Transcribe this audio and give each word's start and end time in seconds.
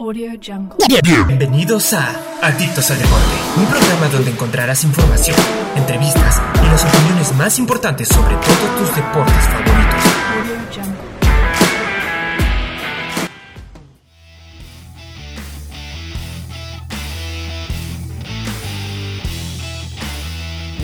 Audio 0.00 0.30
Jungle. 0.40 0.76
Bienvenidos 1.26 1.92
a 1.92 2.14
Adictos 2.40 2.88
al 2.92 2.98
Deporte, 2.98 3.34
un 3.56 3.66
programa 3.66 4.06
donde 4.06 4.30
encontrarás 4.30 4.84
información, 4.84 5.36
entrevistas 5.74 6.40
y 6.62 6.66
las 6.66 6.84
opiniones 6.84 7.34
más 7.34 7.58
importantes 7.58 8.06
sobre 8.06 8.36
todos 8.36 8.78
tus 8.78 8.94
deportes 8.94 9.34
favoritos. 9.34 10.04
Audio 10.30 10.54
Jungle. 10.72 10.98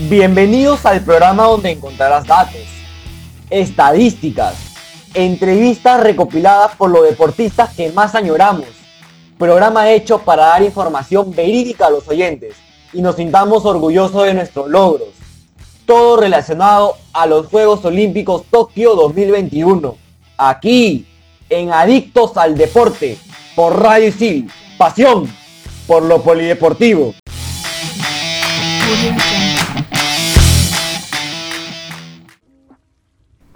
Bienvenidos 0.09 0.85
al 0.85 0.99
programa 1.05 1.43
donde 1.43 1.71
encontrarás 1.71 2.27
datos, 2.27 2.59
estadísticas, 3.49 4.55
entrevistas 5.13 6.01
recopiladas 6.01 6.75
por 6.75 6.89
los 6.89 7.03
deportistas 7.03 7.73
que 7.73 7.93
más 7.93 8.13
añoramos. 8.13 8.74
Programa 9.37 9.91
hecho 9.91 10.19
para 10.19 10.45
dar 10.45 10.63
información 10.63 11.35
verídica 11.35 11.87
a 11.87 11.89
los 11.89 12.07
oyentes 12.07 12.55
y 12.93 13.01
nos 13.01 13.17
sintamos 13.17 13.65
orgullosos 13.65 14.25
de 14.25 14.33
nuestros 14.33 14.69
logros. 14.69 15.09
Todo 15.85 16.17
relacionado 16.17 16.95
a 17.11 17.25
los 17.25 17.47
Juegos 17.47 17.83
Olímpicos 17.83 18.43
Tokio 18.49 18.95
2021. 18.95 19.97
Aquí, 20.37 21.05
en 21.49 21.73
Adictos 21.73 22.37
al 22.37 22.55
Deporte, 22.55 23.17
por 23.55 23.77
Radio 23.81 24.07
Isil. 24.07 24.49
Pasión 24.77 25.29
por 25.85 26.03
lo 26.03 26.21
polideportivo. 26.21 27.13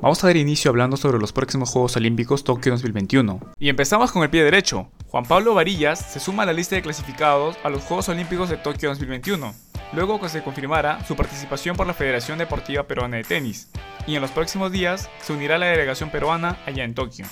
Vamos 0.01 0.23
a 0.23 0.27
dar 0.27 0.37
inicio 0.37 0.71
hablando 0.71 0.95
sobre 0.95 1.19
los 1.19 1.33
próximos 1.33 1.71
Juegos 1.71 1.97
Olímpicos 1.97 2.45
Tokio 2.45 2.71
2021. 2.71 3.41
Y 3.59 3.67
empezamos 3.67 4.13
con 4.13 4.23
el 4.23 4.29
pie 4.29 4.45
derecho. 4.45 4.89
Juan 5.07 5.25
Pablo 5.25 5.53
Varillas 5.53 5.99
se 5.99 6.21
suma 6.21 6.43
a 6.43 6.45
la 6.45 6.53
lista 6.53 6.77
de 6.77 6.81
clasificados 6.81 7.57
a 7.65 7.69
los 7.69 7.83
Juegos 7.83 8.07
Olímpicos 8.07 8.47
de 8.47 8.55
Tokio 8.55 8.87
2021, 8.89 9.53
luego 9.91 10.21
que 10.21 10.29
se 10.29 10.41
confirmara 10.41 11.03
su 11.05 11.17
participación 11.17 11.75
por 11.75 11.85
la 11.85 11.93
Federación 11.93 12.39
Deportiva 12.39 12.83
Peruana 12.83 13.17
de 13.17 13.23
Tenis, 13.23 13.67
y 14.07 14.15
en 14.15 14.21
los 14.21 14.31
próximos 14.31 14.71
días 14.71 15.09
se 15.19 15.33
unirá 15.33 15.55
a 15.55 15.59
la 15.59 15.65
delegación 15.65 16.09
peruana 16.11 16.57
allá 16.65 16.85
en 16.85 16.93
Tokio. 16.93 17.25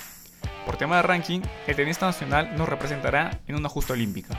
Por 0.66 0.76
tema 0.76 0.96
de 0.96 1.02
ranking, 1.04 1.40
el 1.66 1.74
tenista 1.74 2.04
nacional 2.04 2.54
nos 2.54 2.68
representará 2.68 3.40
en 3.46 3.56
una 3.56 3.70
justa 3.70 3.94
olímpica. 3.94 4.38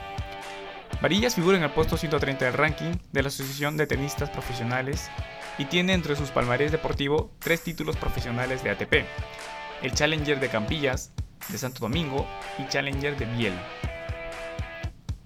Varillas 1.01 1.33
figura 1.33 1.57
en 1.57 1.63
el 1.63 1.71
puesto 1.71 1.97
130 1.97 2.45
del 2.45 2.53
ranking 2.53 2.91
de 3.11 3.23
la 3.23 3.29
Asociación 3.29 3.75
de 3.75 3.87
Tenistas 3.87 4.29
Profesionales 4.29 5.09
y 5.59 5.65
tiene 5.65 5.93
entre 5.93 6.15
sus 6.15 6.31
palmarés 6.31 6.71
deportivo 6.71 7.31
tres 7.37 7.61
títulos 7.61 7.97
profesionales 7.97 8.63
de 8.63 8.71
ATP, 8.71 8.93
el 9.83 9.93
Challenger 9.93 10.39
de 10.39 10.49
Campillas, 10.49 11.11
de 11.49 11.57
Santo 11.57 11.81
Domingo 11.81 12.25
y 12.57 12.67
Challenger 12.67 13.15
de 13.17 13.25
Biela. 13.25 13.61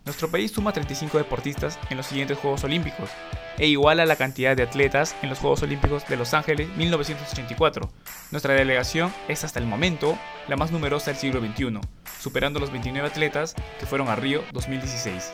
Nuestro 0.05 0.29
país 0.29 0.51
suma 0.51 0.73
35 0.73 1.17
deportistas 1.17 1.79
en 1.89 1.95
los 1.95 2.07
siguientes 2.07 2.37
Juegos 2.37 2.63
Olímpicos 2.65 3.09
e 3.57 3.67
iguala 3.67 4.05
la 4.05 4.15
cantidad 4.15 4.57
de 4.57 4.63
atletas 4.63 5.15
en 5.21 5.29
los 5.29 5.39
Juegos 5.39 5.61
Olímpicos 5.63 6.05
de 6.07 6.17
Los 6.17 6.33
Ángeles 6.33 6.67
1984. 6.75 7.89
Nuestra 8.31 8.53
delegación 8.53 9.13
es 9.27 9.43
hasta 9.43 9.59
el 9.59 9.67
momento 9.67 10.17
la 10.47 10.57
más 10.57 10.71
numerosa 10.71 11.11
del 11.11 11.19
siglo 11.19 11.39
XXI, 11.39 11.79
superando 12.19 12.59
los 12.59 12.71
29 12.71 13.07
atletas 13.07 13.55
que 13.79 13.85
fueron 13.85 14.09
a 14.09 14.15
Río 14.15 14.43
2016. 14.51 15.31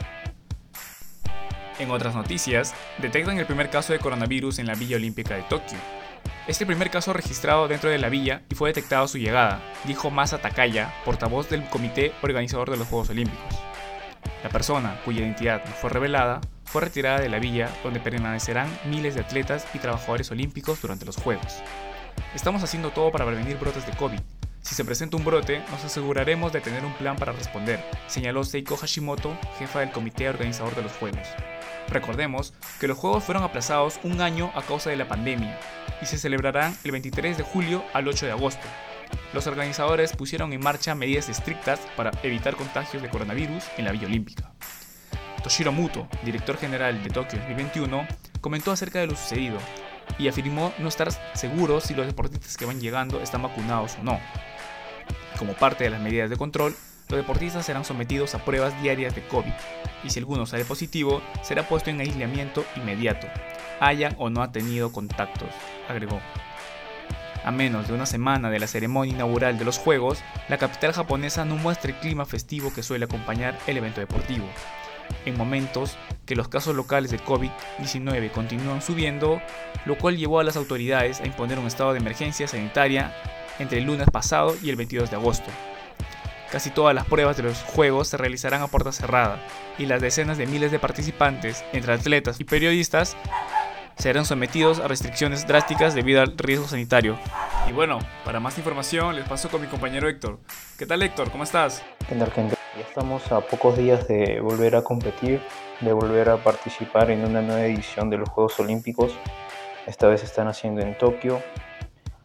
En 1.80 1.90
otras 1.90 2.14
noticias, 2.14 2.74
detectan 2.98 3.38
el 3.38 3.46
primer 3.46 3.70
caso 3.70 3.94
de 3.94 3.98
coronavirus 3.98 4.58
en 4.58 4.66
la 4.66 4.74
Villa 4.74 4.96
Olímpica 4.96 5.34
de 5.34 5.42
Tokio. 5.44 5.78
Es 6.46 6.60
el 6.60 6.66
primer 6.66 6.90
caso 6.90 7.14
registrado 7.14 7.68
dentro 7.68 7.88
de 7.88 7.96
la 7.96 8.10
villa 8.10 8.42
y 8.50 8.54
fue 8.54 8.68
detectado 8.68 9.04
a 9.04 9.08
su 9.08 9.16
llegada, 9.16 9.62
dijo 9.84 10.10
Masa 10.10 10.36
Takaya, 10.36 10.92
portavoz 11.06 11.48
del 11.48 11.64
comité 11.70 12.12
organizador 12.20 12.70
de 12.70 12.76
los 12.76 12.86
Juegos 12.86 13.08
Olímpicos. 13.08 13.58
La 14.42 14.50
persona, 14.50 15.00
cuya 15.06 15.20
identidad 15.20 15.64
no 15.64 15.72
fue 15.72 15.88
revelada, 15.88 16.42
fue 16.64 16.82
retirada 16.82 17.18
de 17.18 17.30
la 17.30 17.38
villa 17.38 17.70
donde 17.82 17.98
permanecerán 17.98 18.68
miles 18.84 19.14
de 19.14 19.22
atletas 19.22 19.66
y 19.72 19.78
trabajadores 19.78 20.30
olímpicos 20.30 20.82
durante 20.82 21.06
los 21.06 21.16
Juegos. 21.16 21.62
Estamos 22.34 22.62
haciendo 22.62 22.90
todo 22.90 23.10
para 23.10 23.24
prevenir 23.24 23.56
brotes 23.56 23.86
de 23.86 23.96
COVID. 23.96 24.20
Si 24.60 24.74
se 24.74 24.84
presenta 24.84 25.16
un 25.16 25.24
brote, 25.24 25.62
nos 25.70 25.82
aseguraremos 25.82 26.52
de 26.52 26.60
tener 26.60 26.84
un 26.84 26.92
plan 26.92 27.16
para 27.16 27.32
responder, 27.32 27.82
señaló 28.06 28.44
Seiko 28.44 28.76
Hashimoto, 28.76 29.34
jefa 29.58 29.80
del 29.80 29.92
comité 29.92 30.28
organizador 30.28 30.74
de 30.76 30.82
los 30.82 30.92
Juegos. 30.92 31.26
Recordemos 31.88 32.52
que 32.78 32.88
los 32.88 32.98
Juegos 32.98 33.24
fueron 33.24 33.42
aplazados 33.42 34.00
un 34.04 34.20
año 34.20 34.52
a 34.54 34.62
causa 34.62 34.90
de 34.90 34.96
la 34.96 35.08
pandemia 35.08 35.58
y 36.00 36.06
se 36.06 36.18
celebrarán 36.18 36.76
el 36.84 36.92
23 36.92 37.36
de 37.36 37.42
julio 37.42 37.84
al 37.92 38.08
8 38.08 38.26
de 38.26 38.32
agosto. 38.32 38.66
Los 39.32 39.46
organizadores 39.46 40.12
pusieron 40.12 40.52
en 40.52 40.60
marcha 40.60 40.94
medidas 40.94 41.28
estrictas 41.28 41.80
para 41.96 42.10
evitar 42.22 42.56
contagios 42.56 43.02
de 43.02 43.10
coronavirus 43.10 43.64
en 43.76 43.84
la 43.84 43.92
Villa 43.92 44.06
Olímpica. 44.06 44.52
Toshiro 45.42 45.72
Muto, 45.72 46.08
director 46.24 46.58
general 46.58 47.02
de 47.02 47.10
Tokio 47.10 47.38
2021, 47.38 48.06
comentó 48.40 48.72
acerca 48.72 49.00
de 49.00 49.06
lo 49.06 49.16
sucedido 49.16 49.58
y 50.18 50.28
afirmó 50.28 50.72
no 50.78 50.88
estar 50.88 51.10
seguro 51.34 51.80
si 51.80 51.94
los 51.94 52.06
deportistas 52.06 52.56
que 52.56 52.66
van 52.66 52.80
llegando 52.80 53.20
están 53.20 53.42
vacunados 53.42 53.96
o 54.00 54.02
no. 54.02 54.20
Como 55.38 55.54
parte 55.54 55.84
de 55.84 55.90
las 55.90 56.00
medidas 56.00 56.28
de 56.28 56.36
control, 56.36 56.74
los 57.10 57.18
deportistas 57.18 57.66
serán 57.66 57.84
sometidos 57.84 58.34
a 58.34 58.44
pruebas 58.44 58.80
diarias 58.82 59.14
de 59.14 59.26
COVID 59.26 59.52
y 60.04 60.10
si 60.10 60.18
alguno 60.20 60.46
sale 60.46 60.64
positivo, 60.64 61.20
será 61.42 61.68
puesto 61.68 61.90
en 61.90 62.00
aislamiento 62.00 62.64
inmediato, 62.76 63.26
hayan 63.80 64.14
o 64.18 64.30
no 64.30 64.42
ha 64.42 64.52
tenido 64.52 64.92
contactos, 64.92 65.48
agregó. 65.88 66.20
A 67.44 67.50
menos 67.50 67.88
de 67.88 67.94
una 67.94 68.06
semana 68.06 68.50
de 68.50 68.58
la 68.58 68.66
ceremonia 68.66 69.14
inaugural 69.14 69.58
de 69.58 69.64
los 69.64 69.78
Juegos, 69.78 70.22
la 70.48 70.58
capital 70.58 70.92
japonesa 70.92 71.44
no 71.44 71.56
muestra 71.56 71.90
el 71.90 71.96
clima 71.96 72.26
festivo 72.26 72.72
que 72.72 72.82
suele 72.82 73.06
acompañar 73.06 73.58
el 73.66 73.78
evento 73.78 74.00
deportivo. 74.00 74.46
En 75.24 75.36
momentos 75.36 75.96
que 76.26 76.36
los 76.36 76.48
casos 76.48 76.76
locales 76.76 77.10
de 77.10 77.18
COVID-19 77.18 78.30
continúan 78.30 78.82
subiendo, 78.82 79.40
lo 79.84 79.98
cual 79.98 80.16
llevó 80.16 80.38
a 80.38 80.44
las 80.44 80.56
autoridades 80.56 81.20
a 81.20 81.26
imponer 81.26 81.58
un 81.58 81.66
estado 81.66 81.92
de 81.92 81.98
emergencia 81.98 82.46
sanitaria 82.46 83.12
entre 83.58 83.78
el 83.78 83.84
lunes 83.84 84.08
pasado 84.10 84.54
y 84.62 84.70
el 84.70 84.76
22 84.76 85.10
de 85.10 85.16
agosto. 85.16 85.50
Casi 86.50 86.70
todas 86.70 86.94
las 86.94 87.06
pruebas 87.06 87.36
de 87.36 87.44
los 87.44 87.62
Juegos 87.62 88.08
se 88.08 88.16
realizarán 88.16 88.60
a 88.60 88.66
puerta 88.66 88.90
cerrada 88.90 89.40
y 89.78 89.86
las 89.86 90.02
decenas 90.02 90.36
de 90.36 90.46
miles 90.46 90.72
de 90.72 90.80
participantes, 90.80 91.64
entre 91.72 91.92
atletas 91.92 92.40
y 92.40 92.44
periodistas, 92.44 93.16
serán 93.96 94.24
sometidos 94.24 94.80
a 94.80 94.88
restricciones 94.88 95.46
drásticas 95.46 95.94
debido 95.94 96.22
al 96.22 96.36
riesgo 96.36 96.66
sanitario. 96.66 97.16
Y 97.68 97.72
bueno, 97.72 98.00
para 98.24 98.40
más 98.40 98.58
información 98.58 99.14
les 99.14 99.28
paso 99.28 99.48
con 99.48 99.60
mi 99.60 99.68
compañero 99.68 100.08
Héctor. 100.08 100.40
¿Qué 100.76 100.86
tal 100.86 101.02
Héctor? 101.02 101.30
¿Cómo 101.30 101.44
estás? 101.44 101.84
Ya 102.76 102.82
estamos 102.82 103.30
a 103.30 103.40
pocos 103.40 103.76
días 103.76 104.08
de 104.08 104.40
volver 104.40 104.74
a 104.74 104.82
competir, 104.82 105.40
de 105.80 105.92
volver 105.92 106.30
a 106.30 106.38
participar 106.38 107.12
en 107.12 107.24
una 107.24 107.42
nueva 107.42 107.64
edición 107.64 108.10
de 108.10 108.18
los 108.18 108.28
Juegos 108.28 108.58
Olímpicos. 108.58 109.12
Esta 109.86 110.08
vez 110.08 110.20
se 110.20 110.26
están 110.26 110.48
haciendo 110.48 110.80
en 110.80 110.98
Tokio. 110.98 111.42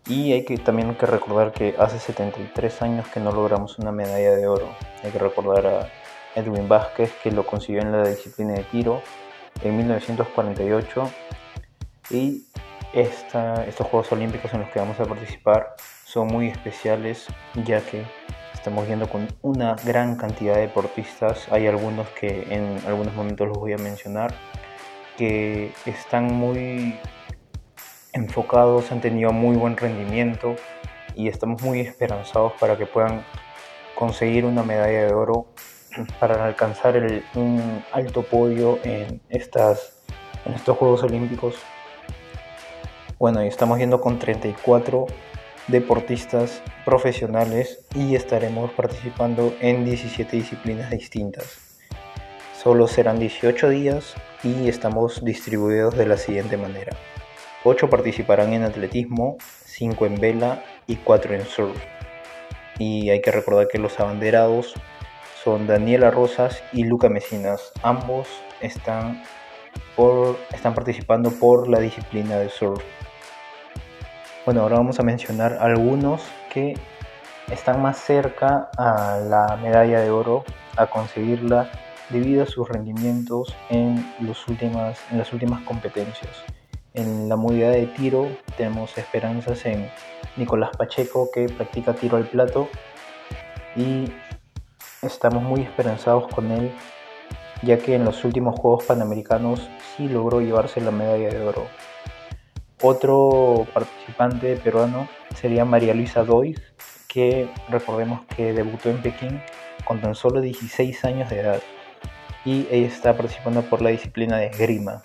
Y 0.08 0.34
hay 0.34 0.46
que 0.46 0.58
también 0.58 0.90
hay 0.90 0.96
que 0.96 1.08
recordar 1.08 1.52
que 1.52 1.76
hace 1.80 1.98
73 2.00 2.82
años 2.84 3.08
que 3.08 3.20
no 3.20 3.32
logramos 3.32 3.80
una 3.80 3.92
medalla 3.92 4.36
de 4.36 4.48
oro. 4.48 4.70
Hay 5.04 5.12
que 5.12 5.18
recordar 5.18 5.66
a 5.66 5.90
Edwin 6.36 6.68
Vázquez 6.68 7.12
que 7.24 7.32
lo 7.32 7.46
consiguió 7.46 7.82
en 7.82 7.92
la 7.92 8.08
disciplina 8.08 8.54
de 8.54 8.64
tiro 8.64 9.02
en 9.64 9.78
1948. 9.78 11.12
Y 12.12 12.44
esta, 12.94 13.66
estos 13.66 13.88
Juegos 13.88 14.12
Olímpicos 14.12 14.54
en 14.54 14.62
los 14.62 14.70
que 14.70 14.80
vamos 14.80 15.00
a 15.00 15.06
participar 15.06 15.76
son 16.06 16.28
muy 16.28 16.48
especiales 16.48 17.28
ya 17.66 17.82
que 17.82 18.06
estamos 18.54 18.88
viendo 18.88 19.10
con 19.10 19.28
una 19.42 19.76
gran 19.86 20.18
cantidad 20.18 20.56
de 20.56 20.62
deportistas. 20.62 21.52
Hay 21.52 21.66
algunos 21.66 22.08
que 22.10 22.48
en 22.54 22.80
algunos 22.86 23.14
momentos 23.16 23.48
los 23.48 23.58
voy 23.58 23.74
a 23.74 23.78
mencionar 23.78 24.34
que 25.18 25.72
están 25.86 26.26
muy 26.26 27.00
enfocados, 28.16 28.92
han 28.92 29.02
tenido 29.02 29.32
muy 29.32 29.58
buen 29.58 29.78
rendimiento 29.78 30.56
y 31.16 31.28
estamos 31.28 31.62
muy 31.62 31.82
esperanzados 31.82 32.54
para 32.60 32.78
que 32.78 32.86
puedan 32.86 33.24
conseguir 33.94 34.46
una 34.46 34.64
medalla 34.64 35.06
de 35.06 35.14
oro 35.14 35.48
para 36.20 36.46
alcanzar 36.46 36.96
un 37.36 37.84
alto 37.92 38.24
podio 38.24 38.80
en, 38.84 39.22
estas, 39.30 39.98
en 40.46 40.54
estos 40.54 40.78
Juegos 40.78 41.04
Olímpicos. 41.04 41.56
Bueno, 43.20 43.44
y 43.44 43.48
estamos 43.48 43.80
yendo 43.80 44.02
con 44.02 44.18
34 44.18 45.06
deportistas 45.68 46.62
profesionales 46.84 47.86
y 47.96 48.16
estaremos 48.16 48.72
participando 48.72 49.54
en 49.62 49.86
17 49.86 50.36
disciplinas 50.36 50.90
distintas. 50.90 51.60
Solo 52.62 52.88
serán 52.88 53.20
18 53.20 53.70
días 53.70 54.16
y 54.44 54.68
estamos 54.68 55.24
distribuidos 55.24 55.96
de 55.98 56.08
la 56.08 56.18
siguiente 56.18 56.58
manera. 56.58 56.96
8 57.68 57.90
participarán 57.90 58.54
en 58.54 58.62
atletismo, 58.62 59.38
5 59.40 60.06
en 60.06 60.22
vela 60.22 60.64
y 60.86 60.98
4 60.98 61.34
en 61.34 61.46
surf. 61.46 61.76
Y 62.78 63.10
hay 63.10 63.22
que 63.22 63.32
recordar 63.32 63.68
que 63.68 63.80
los 63.80 64.00
abanderados 64.00 64.76
son 65.44 65.66
Daniela 65.66 66.12
Rosas 66.12 66.62
y 66.74 66.84
Luca 66.84 67.10
Mesinas. 67.10 67.72
Ambos 67.82 68.28
están, 68.62 69.24
participando 70.76 71.32
por 71.32 71.68
la 71.68 71.80
disciplina 71.80 72.38
de 72.38 72.50
surf. 72.50 72.84
Bueno, 74.46 74.62
ahora 74.62 74.76
vamos 74.76 75.00
a 75.00 75.04
mencionar 75.04 75.58
algunos 75.60 76.22
que 76.54 76.76
están 77.50 77.82
más 77.82 77.98
cerca 77.98 78.70
a 78.78 79.18
la 79.28 79.58
medalla 79.58 80.02
de 80.02 80.12
oro 80.12 80.44
a 80.78 80.86
conseguirla 80.86 81.72
debido 82.12 82.44
a 82.44 82.46
sus 82.46 82.70
rendimientos 82.70 83.56
en 83.72 84.06
las 84.20 84.48
últimas 85.34 85.62
competencias. 85.64 86.46
En 86.96 87.28
la 87.28 87.36
modalidad 87.36 87.74
de 87.74 87.88
tiro 87.88 88.28
tenemos 88.56 88.98
esperanzas 88.98 89.66
en 89.66 89.90
Nicolás 90.38 90.72
Pacheco 90.78 91.30
que 91.34 91.50
practica 91.50 91.94
tiro 91.94 92.16
al 92.16 92.26
plato 92.26 92.70
y 93.76 94.06
estamos 95.02 95.44
muy 95.44 95.62
esperanzados 95.62 96.34
con 96.34 96.52
él 96.52 96.72
ya 97.64 97.78
que 97.78 97.96
en 97.96 98.06
los 98.06 98.24
últimos 98.24 98.58
Juegos 98.60 98.86
Panamericanos 98.86 99.70
sí 99.96 100.08
logró 100.08 100.40
llevarse 100.40 100.80
la 100.82 100.92
medalla 100.92 101.30
de 101.30 101.42
oro. 101.42 101.68
Otro 102.82 103.66
participante 103.74 104.56
peruano 104.58 105.08
sería 105.36 105.66
María 105.66 105.94
Luisa 105.94 106.24
Dois, 106.24 106.62
que 107.08 107.50
recordemos 107.70 108.22
que 108.36 108.54
debutó 108.54 108.90
en 108.90 109.02
Pekín 109.02 109.42
con 109.86 110.02
tan 110.02 110.16
solo 110.16 110.42
16 110.42 111.04
años 111.06 111.30
de 111.30 111.40
edad 111.40 111.62
y 112.44 112.68
ella 112.70 112.88
está 112.88 113.18
participando 113.18 113.64
por 113.64 113.82
la 113.82 113.90
disciplina 113.90 114.38
de 114.38 114.48
esgrima. 114.48 115.02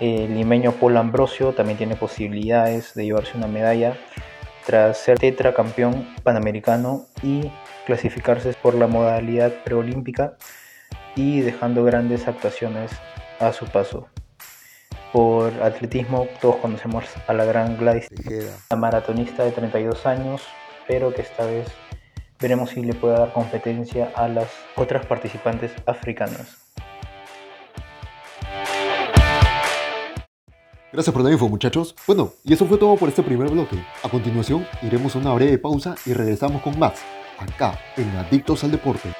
El 0.00 0.34
limeño 0.34 0.72
Paul 0.72 0.96
Ambrosio 0.96 1.52
también 1.52 1.76
tiene 1.76 1.96
posibilidades 1.96 2.94
de 2.94 3.06
llevarse 3.06 3.36
una 3.36 3.48
medalla 3.48 3.96
tras 4.64 4.98
ser 4.98 5.18
tetracampeón 5.18 6.14
panamericano 6.22 7.06
y 7.22 7.50
clasificarse 7.84 8.54
por 8.62 8.74
la 8.74 8.86
modalidad 8.86 9.52
preolímpica 9.64 10.36
y 11.16 11.40
dejando 11.40 11.82
grandes 11.84 12.28
actuaciones 12.28 12.92
a 13.40 13.52
su 13.52 13.66
paso. 13.66 14.06
Por 15.12 15.52
atletismo, 15.62 16.28
todos 16.40 16.56
conocemos 16.56 17.04
a 17.26 17.32
la 17.32 17.44
gran 17.44 17.76
Gladys 17.76 18.08
la 18.70 18.76
maratonista 18.76 19.42
de 19.42 19.52
32 19.52 20.06
años, 20.06 20.42
pero 20.86 21.12
que 21.12 21.22
esta 21.22 21.44
vez 21.46 21.66
veremos 22.38 22.70
si 22.70 22.82
le 22.82 22.94
puede 22.94 23.18
dar 23.18 23.32
competencia 23.32 24.12
a 24.14 24.28
las 24.28 24.48
otras 24.76 25.06
participantes 25.06 25.72
africanas. 25.86 26.57
Gracias 30.90 31.12
por 31.12 31.22
la 31.22 31.30
info 31.30 31.48
muchachos. 31.48 31.94
Bueno, 32.06 32.32
y 32.44 32.54
eso 32.54 32.64
fue 32.64 32.78
todo 32.78 32.96
por 32.96 33.10
este 33.10 33.22
primer 33.22 33.50
bloque. 33.50 33.76
A 34.02 34.08
continuación 34.08 34.66
iremos 34.82 35.14
a 35.14 35.18
una 35.18 35.34
breve 35.34 35.58
pausa 35.58 35.94
y 36.06 36.14
regresamos 36.14 36.62
con 36.62 36.78
más, 36.78 36.94
acá 37.38 37.78
en 37.96 38.08
Adictos 38.16 38.64
al 38.64 38.70
Deporte. 38.70 39.10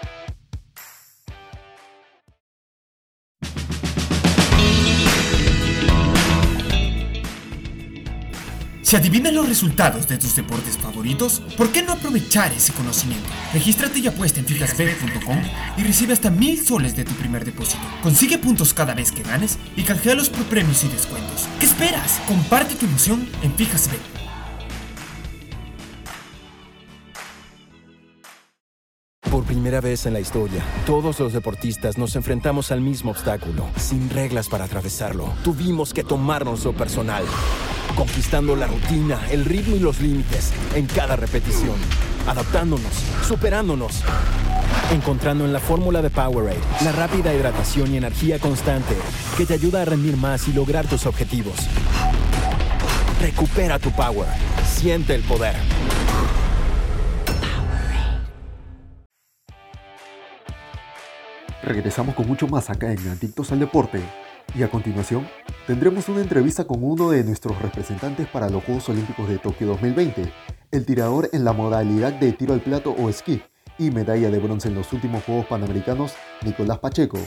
Si 8.88 8.96
adivinas 8.96 9.34
los 9.34 9.46
resultados 9.46 10.08
de 10.08 10.16
tus 10.16 10.34
deportes 10.34 10.78
favoritos, 10.78 11.42
¿por 11.58 11.70
qué 11.70 11.82
no 11.82 11.92
aprovechar 11.92 12.50
ese 12.52 12.72
conocimiento? 12.72 13.28
Regístrate 13.52 13.98
y 13.98 14.06
apuesta 14.06 14.40
en 14.40 14.46
fijasbet.com 14.46 15.42
y 15.76 15.82
recibe 15.82 16.14
hasta 16.14 16.30
mil 16.30 16.58
soles 16.58 16.96
de 16.96 17.04
tu 17.04 17.12
primer 17.12 17.44
depósito. 17.44 17.82
Consigue 18.02 18.38
puntos 18.38 18.72
cada 18.72 18.94
vez 18.94 19.12
que 19.12 19.22
ganes 19.22 19.58
y 19.76 19.82
canjealos 19.82 20.30
por 20.30 20.42
premios 20.44 20.84
y 20.84 20.88
descuentos. 20.88 21.46
¿Qué 21.60 21.66
esperas? 21.66 22.18
Comparte 22.26 22.76
tu 22.76 22.86
emoción 22.86 23.28
en 23.42 23.52
Fijasbet. 23.52 24.00
Por 29.30 29.44
primera 29.44 29.82
vez 29.82 30.06
en 30.06 30.14
la 30.14 30.20
historia, 30.20 30.64
todos 30.86 31.20
los 31.20 31.34
deportistas 31.34 31.98
nos 31.98 32.16
enfrentamos 32.16 32.72
al 32.72 32.80
mismo 32.80 33.10
obstáculo, 33.10 33.68
sin 33.76 34.08
reglas 34.08 34.48
para 34.48 34.64
atravesarlo. 34.64 35.30
Tuvimos 35.44 35.92
que 35.92 36.04
tomárnoslo 36.04 36.72
personal 36.72 37.24
conquistando 37.96 38.56
la 38.56 38.66
rutina, 38.66 39.20
el 39.30 39.44
ritmo 39.44 39.76
y 39.76 39.80
los 39.80 40.00
límites 40.00 40.52
en 40.74 40.86
cada 40.86 41.16
repetición, 41.16 41.76
adaptándonos, 42.26 42.92
superándonos, 43.26 44.02
encontrando 44.92 45.44
en 45.44 45.52
la 45.52 45.60
fórmula 45.60 46.02
de 46.02 46.10
Powerade 46.10 46.60
la 46.82 46.92
rápida 46.92 47.34
hidratación 47.34 47.92
y 47.92 47.96
energía 47.96 48.38
constante 48.38 48.96
que 49.36 49.46
te 49.46 49.54
ayuda 49.54 49.82
a 49.82 49.84
rendir 49.84 50.16
más 50.16 50.48
y 50.48 50.52
lograr 50.52 50.86
tus 50.86 51.06
objetivos. 51.06 51.56
Recupera 53.20 53.78
tu 53.78 53.90
power, 53.92 54.28
siente 54.64 55.14
el 55.14 55.22
poder. 55.22 55.56
Regresamos 61.62 62.14
con 62.14 62.26
mucho 62.26 62.46
más 62.46 62.70
acá 62.70 62.92
en 62.92 63.08
Adictos 63.08 63.52
al 63.52 63.58
Deporte 63.58 64.00
y 64.54 64.62
a 64.62 64.70
continuación, 64.70 65.28
tendremos 65.66 66.08
una 66.08 66.20
entrevista 66.20 66.64
con 66.64 66.82
uno 66.82 67.10
de 67.10 67.24
nuestros 67.24 67.60
representantes 67.60 68.26
para 68.28 68.48
los 68.48 68.64
Juegos 68.64 68.88
Olímpicos 68.88 69.28
de 69.28 69.38
Tokio 69.38 69.66
2020, 69.68 70.32
el 70.70 70.86
tirador 70.86 71.28
en 71.32 71.44
la 71.44 71.52
modalidad 71.52 72.12
de 72.12 72.32
tiro 72.32 72.54
al 72.54 72.60
plato 72.60 72.92
o 72.92 73.08
esquí 73.08 73.42
y 73.78 73.90
medalla 73.90 74.30
de 74.30 74.38
bronce 74.38 74.68
en 74.68 74.74
los 74.74 74.92
últimos 74.92 75.24
Juegos 75.24 75.46
Panamericanos, 75.46 76.14
Nicolás 76.42 76.78
Pacheco. 76.78 77.18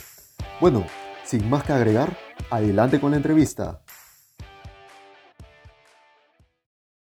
Bueno, 0.59 0.85
sin 1.23 1.49
más 1.49 1.63
que 1.63 1.73
agregar, 1.73 2.17
adelante 2.49 2.99
con 2.99 3.11
la 3.11 3.17
entrevista. 3.17 3.81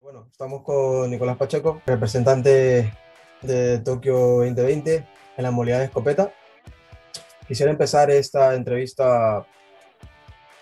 Bueno, 0.01 0.27
estamos 0.31 0.63
con 0.63 1.11
Nicolás 1.11 1.37
Pacheco, 1.37 1.81
representante 1.85 2.93
de 3.41 3.79
Tokio 3.79 4.17
2020 4.17 5.07
en 5.37 5.43
la 5.43 5.51
modalidad 5.51 5.79
de 5.79 5.85
escopeta. 5.85 6.33
Quisiera 7.47 7.71
empezar 7.71 8.09
esta 8.09 8.55
entrevista 8.55 9.45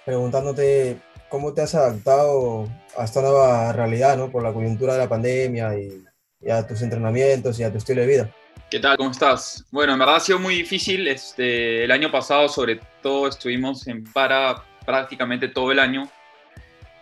preguntándote 0.05 0.99
cómo 1.29 1.53
te 1.53 1.61
has 1.61 1.75
adaptado 1.75 2.69
a 2.97 3.03
esta 3.03 3.21
nueva 3.21 3.73
realidad, 3.73 4.15
¿no? 4.17 4.31
Por 4.31 4.43
la 4.43 4.53
coyuntura 4.53 4.93
de 4.93 4.99
la 4.99 5.09
pandemia 5.09 5.77
y, 5.77 6.03
a 6.49 6.65
tus 6.65 6.81
entrenamientos 6.83 7.59
y 7.59 7.63
a 7.63 7.71
tu 7.71 7.79
estilo 7.79 8.01
de 8.01 8.07
vida. 8.07 8.29
¿Qué 8.69 8.79
tal? 8.79 8.97
¿Cómo 8.97 9.09
estás? 9.09 9.65
Bueno, 9.71 9.93
en 9.93 9.99
verdad 9.99 10.17
ha 10.17 10.19
sido 10.19 10.37
muy 10.37 10.55
difícil. 10.55 11.07
Este, 11.07 11.83
el 11.83 11.91
año 11.91 12.11
pasado, 12.11 12.47
sobre 12.47 12.79
todo, 13.01 13.27
estuvimos 13.27 13.87
en 13.87 14.03
para 14.03 14.63
prácticamente 14.85 15.47
todo 15.47 15.71
el 15.71 15.79
año. 15.79 16.07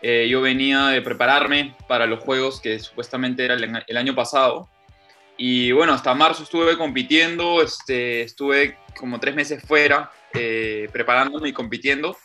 Eh, 0.02 0.28
yo 0.30 0.42
venía 0.42 0.88
de 0.88 1.02
prepararme 1.02 1.76
para 1.88 2.06
los 2.06 2.20
juegos 2.24 2.62
que 2.62 2.80
supuestamente 2.80 3.44
era 3.44 3.56
el, 3.56 3.98
año 3.98 4.16
pasado. 4.16 4.70
Y 5.38 5.72
bueno, 5.72 5.94
hasta 5.94 6.14
marzo 6.14 6.44
estuve 6.44 6.78
compitiendo, 6.78 7.62
este, 7.62 8.22
estuve 8.22 8.78
como 8.98 9.20
tres 9.20 9.36
meses 9.36 9.64
fuera, 9.64 10.12
eh, 10.34 10.88
preparándome 10.92 11.50
y 11.50 11.54
compitiendo. 11.54 12.16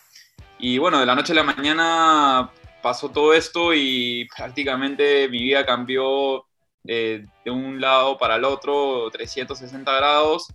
Y 0.58 0.78
bueno, 0.78 0.99
de 0.99 1.06
la 1.06 1.14
noche 1.14 1.32
a 1.32 1.37
la 1.37 1.44
mañana 1.44 2.50
pasó 2.82 3.10
todo 3.10 3.32
esto 3.32 3.72
y 3.75 4.28
prácticamente 4.37 5.28
mi 5.28 5.38
vida 5.38 5.64
cambió 5.64 6.44
eh, 6.87 7.25
de 7.44 7.50
un 7.50 7.81
lado 7.81 8.19
para 8.19 8.37
el 8.37 8.44
otro, 8.44 9.08
360 9.10 9.93
grados. 9.96 10.49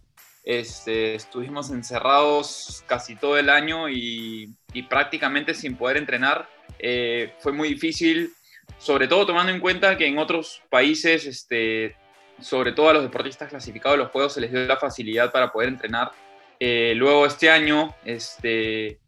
Este, 0.43 1.15
estuvimos 1.15 1.69
encerrados 1.69 2.83
casi 2.85 3.15
todo 3.15 3.37
el 3.37 3.49
año 3.49 3.87
y, 3.87 4.53
prácticamente 4.89 5.53
sin 5.53 5.77
poder 5.77 5.97
entrenar. 5.97 6.49
Eh, 6.79 7.33
fue 7.39 7.53
muy 7.53 7.69
difícil, 7.69 8.33
sobre 8.77 9.07
todo 9.07 9.25
tomando 9.25 9.53
en 9.53 9.61
cuenta 9.61 9.95
que 9.95 10.05
en 10.05 10.17
otros 10.17 10.61
países, 10.69 11.25
este, 11.25 11.95
sobre 12.41 12.73
todo 12.73 12.89
a 12.89 12.93
los 12.93 13.03
deportistas 13.03 13.49
clasificados 13.49 13.97
de 13.97 14.03
los 14.03 14.11
Juegos, 14.11 14.33
se 14.33 14.41
les 14.41 14.51
dio 14.51 14.65
la 14.65 14.77
facilidad 14.77 15.31
para 15.31 15.51
poder 15.51 15.69
entrenar. 15.69 16.11
Eh, 16.59 16.93
luego 16.95 17.25
este 17.25 17.49
año, 17.49 17.95
este, 18.03 18.99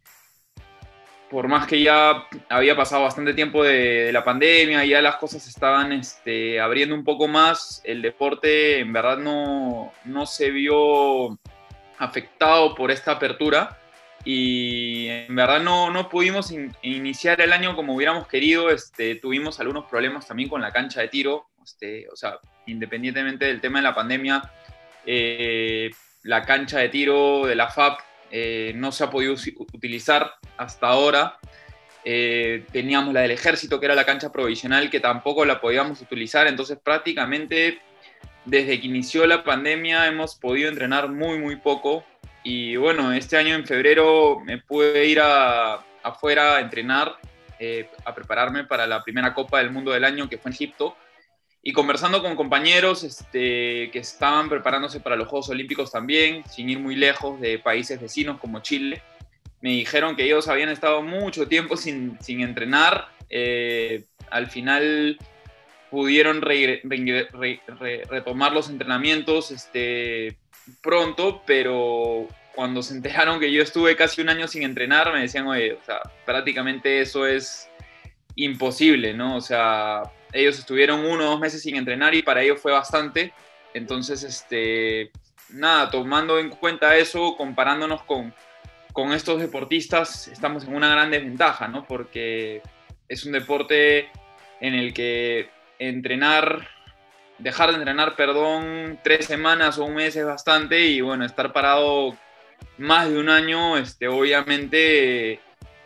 por 1.30 1.48
más 1.48 1.66
que 1.66 1.82
ya 1.82 2.26
había 2.48 2.76
pasado 2.76 3.02
bastante 3.02 3.34
tiempo 3.34 3.64
de, 3.64 4.10
la 4.12 4.24
pandemia, 4.24 4.84
ya 4.84 5.02
las 5.02 5.16
cosas 5.16 5.46
estaban 5.46 5.92
este, 5.92 6.60
abriendo 6.60 6.94
un 6.94 7.04
poco 7.04 7.26
más, 7.26 7.80
el 7.84 8.02
deporte 8.02 8.78
en 8.78 8.92
verdad 8.92 9.18
no, 9.18 9.92
no 10.04 10.26
se 10.26 10.50
vio 10.50 11.38
afectado 11.98 12.74
por 12.74 12.90
esta 12.90 13.12
apertura 13.12 13.78
y 14.24 15.08
en 15.08 15.34
verdad 15.34 15.60
no, 15.60 15.90
no 15.90 16.08
pudimos 16.08 16.52
iniciar 16.82 17.40
el 17.40 17.52
año 17.52 17.74
como 17.74 17.94
hubiéramos 17.94 18.28
querido, 18.28 18.70
este, 18.70 19.16
tuvimos 19.16 19.58
algunos 19.60 19.86
problemas 19.86 20.26
también 20.26 20.48
con 20.48 20.60
la 20.60 20.72
cancha 20.72 21.00
de 21.00 21.08
tiro, 21.08 21.46
este, 21.64 22.08
o 22.08 22.16
sea, 22.16 22.38
independientemente 22.66 23.46
del 23.46 23.60
tema 23.60 23.78
de 23.78 23.84
la 23.84 23.94
pandemia, 23.94 24.42
eh, 25.04 25.90
la 26.22 26.44
cancha 26.44 26.78
de 26.78 26.88
tiro 26.88 27.46
de 27.46 27.54
la 27.54 27.68
FAP 27.68 28.00
eh, 28.30 28.72
no 28.74 28.92
se 28.92 29.04
ha 29.04 29.10
podido 29.10 29.34
utilizar 29.72 30.34
hasta 30.56 30.88
ahora. 30.88 31.38
Eh, 32.04 32.64
teníamos 32.72 33.12
la 33.12 33.22
del 33.22 33.32
ejército, 33.32 33.80
que 33.80 33.86
era 33.86 33.94
la 33.94 34.04
cancha 34.04 34.30
provisional, 34.30 34.90
que 34.90 35.00
tampoco 35.00 35.44
la 35.44 35.60
podíamos 35.60 36.00
utilizar. 36.00 36.46
Entonces 36.46 36.78
prácticamente 36.82 37.80
desde 38.44 38.80
que 38.80 38.86
inició 38.86 39.26
la 39.26 39.42
pandemia 39.42 40.06
hemos 40.06 40.36
podido 40.36 40.68
entrenar 40.68 41.08
muy, 41.08 41.38
muy 41.38 41.56
poco. 41.56 42.04
Y 42.42 42.76
bueno, 42.76 43.12
este 43.12 43.36
año 43.36 43.54
en 43.54 43.66
febrero 43.66 44.40
me 44.44 44.58
pude 44.58 45.04
ir 45.06 45.20
afuera 45.20 46.56
a 46.56 46.60
entrenar, 46.60 47.16
eh, 47.58 47.90
a 48.04 48.14
prepararme 48.14 48.64
para 48.64 48.86
la 48.86 49.02
primera 49.02 49.34
Copa 49.34 49.58
del 49.58 49.70
Mundo 49.70 49.90
del 49.90 50.04
año 50.04 50.28
que 50.28 50.38
fue 50.38 50.50
en 50.50 50.54
Egipto 50.54 50.96
y 51.68 51.72
conversando 51.72 52.22
con 52.22 52.36
compañeros 52.36 53.02
este, 53.02 53.90
que 53.90 53.98
estaban 53.98 54.48
preparándose 54.48 55.00
para 55.00 55.16
los 55.16 55.26
Juegos 55.26 55.48
Olímpicos 55.48 55.90
también, 55.90 56.44
sin 56.48 56.70
ir 56.70 56.78
muy 56.78 56.94
lejos 56.94 57.40
de 57.40 57.58
países 57.58 58.00
vecinos 58.00 58.38
como 58.38 58.60
Chile, 58.60 59.02
me 59.62 59.70
dijeron 59.70 60.14
que 60.14 60.22
ellos 60.22 60.46
habían 60.46 60.68
estado 60.68 61.02
mucho 61.02 61.48
tiempo 61.48 61.76
sin, 61.76 62.16
sin 62.20 62.40
entrenar. 62.40 63.08
Eh, 63.30 64.04
al 64.30 64.46
final 64.46 65.18
pudieron 65.90 66.40
re- 66.40 66.82
re- 66.84 67.28
re- 67.32 67.60
re- 67.66 68.04
retomar 68.08 68.52
los 68.52 68.70
entrenamientos 68.70 69.50
este, 69.50 70.36
pronto, 70.80 71.42
pero 71.48 72.28
cuando 72.54 72.80
se 72.80 72.94
enteraron 72.94 73.40
que 73.40 73.50
yo 73.50 73.60
estuve 73.60 73.96
casi 73.96 74.20
un 74.20 74.28
año 74.28 74.46
sin 74.46 74.62
entrenar, 74.62 75.12
me 75.12 75.22
decían, 75.22 75.48
oye, 75.48 75.72
o 75.72 75.84
sea, 75.84 75.98
prácticamente 76.24 77.00
eso 77.00 77.26
es 77.26 77.68
imposible, 78.36 79.14
¿no? 79.14 79.34
O 79.34 79.40
sea, 79.40 80.04
ellos 80.32 80.58
estuvieron 80.58 81.04
uno 81.04 81.26
o 81.26 81.30
dos 81.30 81.40
meses 81.40 81.62
sin 81.62 81.76
entrenar 81.76 82.14
y 82.14 82.22
para 82.22 82.42
ellos 82.42 82.60
fue 82.60 82.72
bastante. 82.72 83.32
Entonces, 83.74 84.22
este, 84.22 85.10
nada, 85.50 85.90
tomando 85.90 86.38
en 86.38 86.50
cuenta 86.50 86.96
eso, 86.96 87.36
comparándonos 87.36 88.02
con, 88.02 88.34
con 88.92 89.12
estos 89.12 89.40
deportistas, 89.40 90.28
estamos 90.28 90.64
en 90.64 90.74
una 90.74 90.90
gran 90.90 91.10
desventaja, 91.10 91.68
¿no? 91.68 91.84
Porque 91.86 92.62
es 93.08 93.24
un 93.24 93.32
deporte 93.32 94.08
en 94.60 94.74
el 94.74 94.94
que 94.94 95.50
entrenar, 95.78 96.68
dejar 97.38 97.70
de 97.70 97.76
entrenar, 97.76 98.16
perdón, 98.16 98.98
tres 99.02 99.26
semanas 99.26 99.78
o 99.78 99.84
un 99.84 99.94
mes 99.94 100.16
es 100.16 100.24
bastante 100.24 100.86
y 100.86 101.00
bueno, 101.00 101.24
estar 101.24 101.52
parado 101.52 102.16
más 102.78 103.08
de 103.10 103.18
un 103.18 103.28
año, 103.28 103.76
este, 103.76 104.08
obviamente 104.08 105.40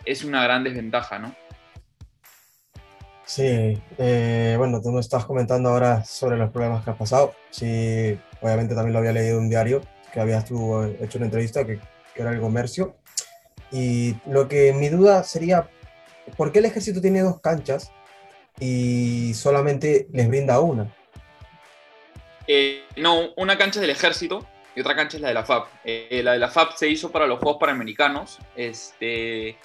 es 0.04 0.24
una 0.24 0.42
gran 0.42 0.64
desventaja, 0.64 1.18
¿no? 1.18 1.34
Sí, 3.30 3.80
eh, 3.96 4.56
bueno, 4.58 4.82
tú 4.82 4.90
me 4.90 4.98
estás 4.98 5.24
comentando 5.24 5.68
ahora 5.68 6.04
sobre 6.04 6.36
los 6.36 6.50
problemas 6.50 6.82
que 6.82 6.90
has 6.90 6.96
pasado. 6.96 7.32
Sí, 7.50 8.18
obviamente 8.40 8.74
también 8.74 8.92
lo 8.92 8.98
había 8.98 9.12
leído 9.12 9.36
en 9.36 9.44
un 9.44 9.48
diario, 9.48 9.82
que 10.12 10.18
habías 10.18 10.46
tú 10.46 10.82
eh, 10.82 10.98
hecho 11.00 11.18
una 11.18 11.26
entrevista, 11.26 11.64
que, 11.64 11.78
que 12.12 12.22
era 12.22 12.32
el 12.32 12.40
comercio. 12.40 12.96
Y 13.70 14.16
lo 14.26 14.48
que 14.48 14.72
mi 14.72 14.88
duda 14.88 15.22
sería, 15.22 15.70
¿por 16.36 16.50
qué 16.50 16.58
el 16.58 16.64
ejército 16.64 17.00
tiene 17.00 17.20
dos 17.20 17.40
canchas 17.40 17.92
y 18.58 19.32
solamente 19.34 20.08
les 20.12 20.26
brinda 20.26 20.58
una? 20.58 20.92
Eh, 22.48 22.82
no, 22.96 23.32
una 23.36 23.56
cancha 23.56 23.78
es 23.78 23.82
del 23.82 23.90
ejército 23.90 24.44
y 24.74 24.80
otra 24.80 24.96
cancha 24.96 25.18
es 25.18 25.20
la 25.20 25.28
de 25.28 25.34
la 25.34 25.44
FAP. 25.44 25.68
Eh, 25.84 26.20
la 26.24 26.32
de 26.32 26.40
la 26.40 26.48
FAP 26.48 26.74
se 26.74 26.88
hizo 26.88 27.12
para 27.12 27.28
los 27.28 27.38
Juegos 27.38 27.60
Panamericanos. 27.60 28.40
Este, 28.56 29.56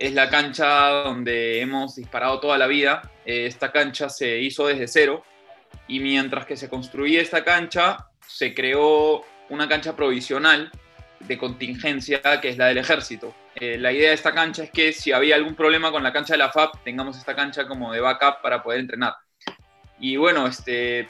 es 0.00 0.14
la 0.14 0.28
cancha 0.30 0.88
donde 1.04 1.60
hemos 1.60 1.96
disparado 1.96 2.40
toda 2.40 2.58
la 2.58 2.66
vida. 2.66 3.10
Eh, 3.24 3.46
esta 3.46 3.72
cancha 3.72 4.08
se 4.08 4.38
hizo 4.40 4.66
desde 4.66 4.88
cero 4.88 5.24
y 5.86 6.00
mientras 6.00 6.46
que 6.46 6.56
se 6.56 6.68
construía 6.68 7.20
esta 7.20 7.44
cancha, 7.44 8.08
se 8.26 8.54
creó 8.54 9.24
una 9.48 9.68
cancha 9.68 9.96
provisional 9.96 10.70
de 11.20 11.38
contingencia 11.38 12.20
que 12.40 12.50
es 12.50 12.58
la 12.58 12.66
del 12.66 12.78
ejército. 12.78 13.34
Eh, 13.54 13.76
la 13.76 13.92
idea 13.92 14.10
de 14.10 14.14
esta 14.14 14.32
cancha 14.32 14.62
es 14.62 14.70
que 14.70 14.92
si 14.92 15.10
había 15.10 15.34
algún 15.34 15.54
problema 15.54 15.90
con 15.90 16.02
la 16.02 16.12
cancha 16.12 16.34
de 16.34 16.38
la 16.38 16.52
FAP, 16.52 16.84
tengamos 16.84 17.16
esta 17.16 17.34
cancha 17.34 17.66
como 17.66 17.92
de 17.92 18.00
backup 18.00 18.40
para 18.40 18.62
poder 18.62 18.80
entrenar. 18.80 19.14
Y 19.98 20.16
bueno, 20.16 20.46
este, 20.46 21.08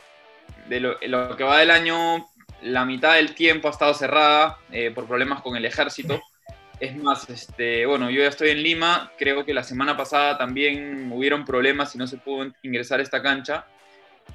de 0.68 0.80
lo, 0.80 1.37
que 1.37 1.45
va 1.45 1.59
del 1.59 1.71
año, 1.71 2.26
la 2.62 2.87
mitad 2.87 3.14
del 3.14 3.35
tiempo 3.35 3.68
ha 3.68 3.73
estado 3.73 3.92
cerrada 3.92 4.59
eh, 4.71 4.90
por 4.90 5.07
problemas 5.07 5.42
con 5.42 5.57
el 5.57 5.64
ejército. 5.66 6.23
Es 6.80 6.97
más, 6.97 7.28
este, 7.28 7.87
bueno, 7.87 8.08
yo 8.08 8.23
ya 8.23 8.28
estoy 8.28 8.50
en 8.50 8.62
Lima, 8.62 9.12
creo 9.18 9.44
que 9.44 9.52
la 9.52 9.64
semana 9.64 9.97
pasada 9.97 10.38
también 10.38 11.11
hubieron 11.11 11.44
problemas 11.44 11.94
y 11.94 11.99
no 11.99 12.06
se 12.06 12.18
pudo 12.18 12.52
ingresar 12.62 13.00
esta 13.00 13.20
cancha. 13.20 13.66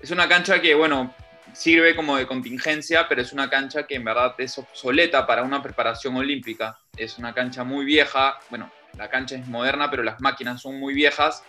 Es 0.01 0.11
una 0.11 0.27
cancha 0.27 0.61
que, 0.61 0.75
bueno, 0.75 1.13
sirve 1.53 1.95
como 1.95 2.17
de 2.17 2.27
contingencia, 2.27 3.07
pero 3.07 3.21
es 3.21 3.31
una 3.31 3.49
cancha 3.49 3.87
que 3.87 3.95
en 3.95 4.03
verdad 4.03 4.35
es 4.39 4.57
obsoleta 4.57 5.25
para 5.25 5.43
una 5.43 5.63
preparación 5.63 6.17
olímpica. 6.17 6.77
Es 6.97 7.17
una 7.17 7.33
cancha 7.33 7.63
muy 7.63 7.85
vieja, 7.85 8.37
bueno, 8.49 8.69
la 8.97 9.09
cancha 9.09 9.35
es 9.35 9.47
moderna, 9.47 9.89
pero 9.89 10.03
las 10.03 10.19
máquinas 10.19 10.61
son 10.61 10.79
muy 10.79 10.93
viejas 10.93 11.43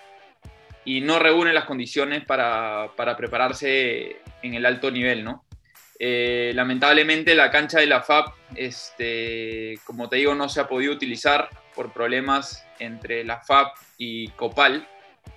y 0.84 1.00
no 1.00 1.18
reúne 1.18 1.52
las 1.52 1.64
condiciones 1.64 2.24
para, 2.24 2.90
para 2.96 3.16
prepararse 3.16 4.20
en 4.42 4.54
el 4.54 4.64
alto 4.64 4.90
nivel, 4.92 5.24
¿no? 5.24 5.44
Eh, 5.98 6.52
lamentablemente 6.54 7.34
la 7.34 7.50
cancha 7.50 7.78
de 7.78 7.86
la 7.86 8.02
FAP, 8.02 8.34
este, 8.56 9.78
como 9.84 10.08
te 10.08 10.16
digo, 10.16 10.34
no 10.34 10.48
se 10.48 10.60
ha 10.60 10.68
podido 10.68 10.92
utilizar 10.92 11.48
por 11.74 11.92
problemas 11.92 12.64
entre 12.78 13.24
la 13.24 13.40
FAP 13.40 13.76
y 13.98 14.28
Copal, 14.28 14.88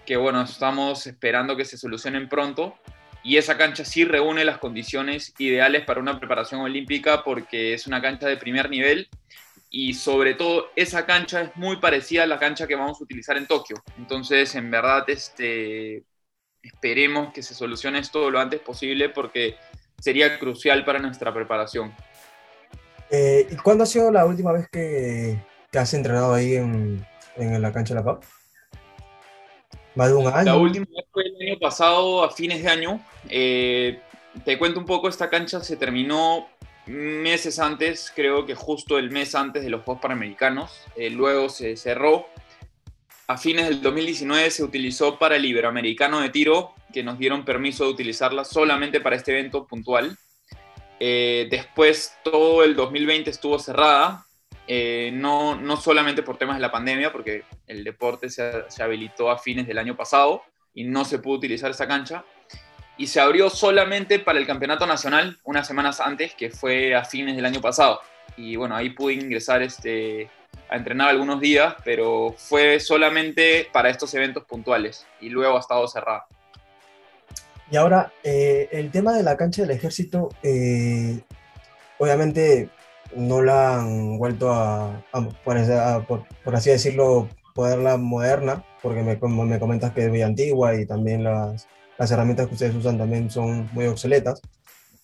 que 0.06 0.18
bueno, 0.18 0.42
estamos 0.42 1.06
esperando 1.08 1.56
que 1.56 1.66
se 1.66 1.78
solucionen 1.78 2.30
pronto. 2.30 2.78
Y 3.24 3.38
esa 3.38 3.58
cancha 3.58 3.84
sí 3.84 4.06
reúne 4.06 4.46
las 4.46 4.58
condiciones 4.58 5.34
ideales 5.38 5.84
para 5.84 6.00
una 6.00 6.20
preparación 6.20 6.62
olímpica 6.62 7.24
porque 7.24 7.74
es 7.74 7.86
una 7.86 8.02
cancha 8.02 8.28
de 8.28 8.38
primer 8.38 8.70
nivel 8.70 9.10
y 9.70 9.94
sobre 9.96 10.34
todo 10.34 10.72
esa 10.76 11.06
cancha 11.06 11.42
es 11.42 11.56
muy 11.56 11.78
parecida 11.78 12.24
a 12.24 12.28
la 12.28 12.40
cancha 12.40 12.68
que 12.68 12.76
vamos 12.76 13.00
a 13.00 13.04
utilizar 13.04 13.38
en 13.38 13.48
Tokio. 13.48 13.84
Entonces, 13.98 14.56
en 14.56 14.72
verdad, 14.72 15.04
este, 15.10 16.04
esperemos 16.62 17.34
que 17.34 17.44
se 17.44 17.54
solucione 17.54 18.00
esto 18.00 18.30
lo 18.32 18.40
antes 18.40 18.62
posible 18.62 19.10
porque 19.10 19.58
sería 20.00 20.38
crucial 20.40 20.86
para 20.86 21.00
nuestra 21.00 21.34
preparación. 21.34 21.94
Eh, 23.10 23.48
¿Y 23.50 23.56
cuándo 23.56 23.84
ha 23.84 23.88
sido 23.88 24.12
la 24.12 24.26
última 24.26 24.52
vez 24.52 24.68
que, 24.70 25.40
que 25.72 25.80
has 25.80 25.94
entrenado 25.94 26.34
ahí 26.34 26.56
en, 26.56 27.06
en, 27.36 27.62
la 27.62 27.72
cancha 27.72 27.94
de 27.94 28.02
la 28.02 28.06
PAP? 28.06 28.24
¿Más 29.96 30.10
de 30.10 30.16
un 30.16 30.28
año? 30.28 30.46
La 30.46 30.58
última 30.58 30.86
vez 30.86 31.06
fue 31.12 31.24
el 31.24 31.50
año 31.50 31.60
pasado, 31.60 32.24
a 32.24 32.32
fines 32.32 32.62
de 32.62 32.70
año. 32.70 33.02
Eh, 33.30 34.00
te 34.46 34.58
cuento 34.58 34.80
un 34.80 34.86
poco, 34.86 35.10
esta 35.10 35.30
cancha 35.30 35.64
se 35.64 35.78
terminó 35.78 36.48
meses 36.86 37.60
antes, 37.60 38.12
creo 38.16 38.46
que 38.46 38.56
justo 38.56 38.98
el 38.98 39.12
mes 39.12 39.36
antes 39.36 39.64
de 39.64 39.70
los 39.70 39.84
Juegos 39.84 40.02
Panamericanos. 40.02 40.82
Eh, 40.96 41.10
luego 41.10 41.50
se 41.50 41.76
cerró. 41.78 42.28
A 43.28 43.38
fines 43.38 43.68
del 43.68 43.82
2019 43.82 44.52
se 44.52 44.64
utilizó 44.64 45.18
para 45.20 45.36
el 45.36 45.46
Iberoamericano 45.46 46.22
de 46.22 46.30
Tiro, 46.30 46.74
que 46.94 47.04
nos 47.04 47.18
dieron 47.18 47.46
permiso 47.46 47.86
de 47.86 47.92
utilizarla 47.92 48.44
solamente 48.44 49.02
para 49.02 49.16
este 49.16 49.32
evento 49.32 49.66
puntual. 49.66 50.18
Eh, 51.00 51.48
después 51.50 52.18
todo 52.24 52.64
el 52.64 52.76
2020 52.76 53.30
estuvo 53.30 53.60
cerrada, 53.60 54.26
eh, 54.68 55.12
no, 55.14 55.56
no 55.56 55.78
solamente 55.78 56.24
por 56.24 56.38
temas 56.38 56.58
de 56.58 56.62
la 56.62 56.72
pandemia, 56.72 57.12
porque 57.12 57.44
el 57.68 57.84
deporte 57.84 58.30
se, 58.30 58.64
se, 58.70 58.84
habilitó 58.84 59.30
a 59.30 59.38
fines 59.38 59.68
del 59.68 59.78
año 59.78 59.96
pasado 59.96 60.42
y 60.74 60.84
no 60.84 61.06
se 61.06 61.20
pudo 61.20 61.38
utilizar 61.38 61.72
esa 61.72 61.88
cancha. 61.88 62.24
Y 62.98 63.08
se 63.08 63.20
abrió 63.20 63.50
solamente 63.50 64.18
para 64.18 64.40
el 64.40 64.48
campeonato 64.48 64.88
nacional 64.88 65.38
unas 65.44 65.68
semanas 65.68 66.02
antes, 66.02 66.34
que 66.34 66.50
fue 66.50 66.96
a 66.96 67.06
fines 67.06 67.36
del 67.36 67.46
año 67.46 67.62
pasado. 67.62 68.02
Y 68.36 68.56
bueno, 68.56 68.76
ahí 68.76 68.90
pude 68.90 69.14
ingresar 69.14 69.62
este, 69.62 70.30
a 70.70 70.76
entrenar 70.76 71.10
algunos 71.10 71.40
días, 71.40 71.76
pero 71.84 72.34
fue 72.38 72.80
solamente 72.80 73.70
para 73.72 73.90
estos 73.90 74.14
eventos 74.14 74.44
puntuales 74.46 75.08
y 75.22 75.30
luego 75.30 75.58
ha 75.58 75.60
estado 75.60 75.88
cerrada. 75.88 76.28
Y 77.70 77.76
ahora, 77.76 78.14
eh, 78.24 78.70
el 78.72 78.92
tema 78.92 79.14
de 79.14 79.24
la 79.24 79.36
cancha 79.36 79.62
del 79.62 79.72
ejército, 79.72 80.30
eh, 80.44 81.20
obviamente 81.98 82.70
no 83.16 83.42
la 83.42 83.80
han 83.80 84.18
vuelto 84.18 84.52
a, 84.52 85.04
a, 85.12 85.22
por, 85.44 85.58
a 85.58 86.06
por, 86.08 86.26
por, 86.44 86.56
así 86.56 86.70
decirlo, 86.70 87.28
poderla 87.54 87.98
moderna, 87.98 88.64
porque 88.82 89.02
me, 89.02 89.18
me, 89.18 89.60
comentas 89.60 89.92
que 89.92 90.06
es 90.06 90.10
muy 90.10 90.22
antigua 90.22 90.76
y 90.76 90.86
también 90.86 91.24
las, 91.24 91.68
las 91.98 92.12
herramientas 92.12 92.48
que 92.48 92.54
ustedes 92.54 92.76
usan 92.76 92.98
también 92.98 93.30
son 93.30 93.70
muy 93.74 93.88
obsoletas. 93.88 94.42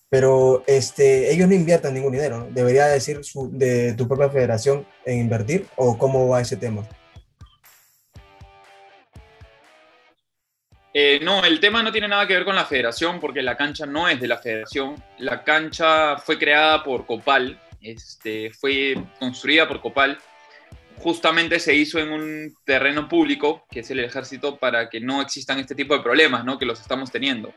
Pero 0.08 0.62
este, 0.66 1.32
ellos 1.32 1.48
no 1.48 1.54
invierten 1.54 1.94
ningún 1.94 2.12
dinero, 2.12 2.38
¿no? 2.38 2.46
¿Debería 2.46 2.86
decir 2.86 3.24
su, 3.24 3.50
de 3.50 3.94
tu 3.94 4.06
propia 4.06 4.30
federación 4.30 4.86
en 5.04 5.18
invertir 5.18 5.66
o 5.76 5.98
cómo 5.98 6.28
va 6.28 6.40
ese 6.40 6.56
tema? 6.56 6.86
Eh, 10.96 11.18
no, 11.20 11.44
el 11.44 11.58
tema 11.58 11.82
no 11.82 11.90
tiene 11.90 12.06
nada 12.06 12.24
que 12.24 12.34
ver 12.34 12.44
con 12.44 12.54
la 12.54 12.64
federación 12.64 13.18
porque 13.18 13.42
la 13.42 13.56
cancha 13.56 13.84
no 13.84 14.08
es 14.08 14.20
de 14.20 14.28
la 14.28 14.38
federación. 14.38 14.94
La 15.18 15.42
cancha 15.42 16.16
fue 16.18 16.38
creada 16.38 16.84
por 16.84 17.04
Copal, 17.04 17.60
este, 17.80 18.52
fue 18.52 18.94
construida 19.18 19.66
por 19.66 19.80
Copal. 19.80 20.16
Justamente 20.98 21.58
se 21.58 21.74
hizo 21.74 21.98
en 21.98 22.12
un 22.12 22.54
terreno 22.64 23.08
público, 23.08 23.66
que 23.68 23.80
es 23.80 23.90
el 23.90 23.98
ejército, 23.98 24.56
para 24.56 24.88
que 24.88 25.00
no 25.00 25.20
existan 25.20 25.58
este 25.58 25.74
tipo 25.74 25.96
de 25.96 26.02
problemas, 26.04 26.44
¿no? 26.44 26.56
que 26.56 26.64
los 26.64 26.80
estamos 26.80 27.10
teniendo. 27.10 27.52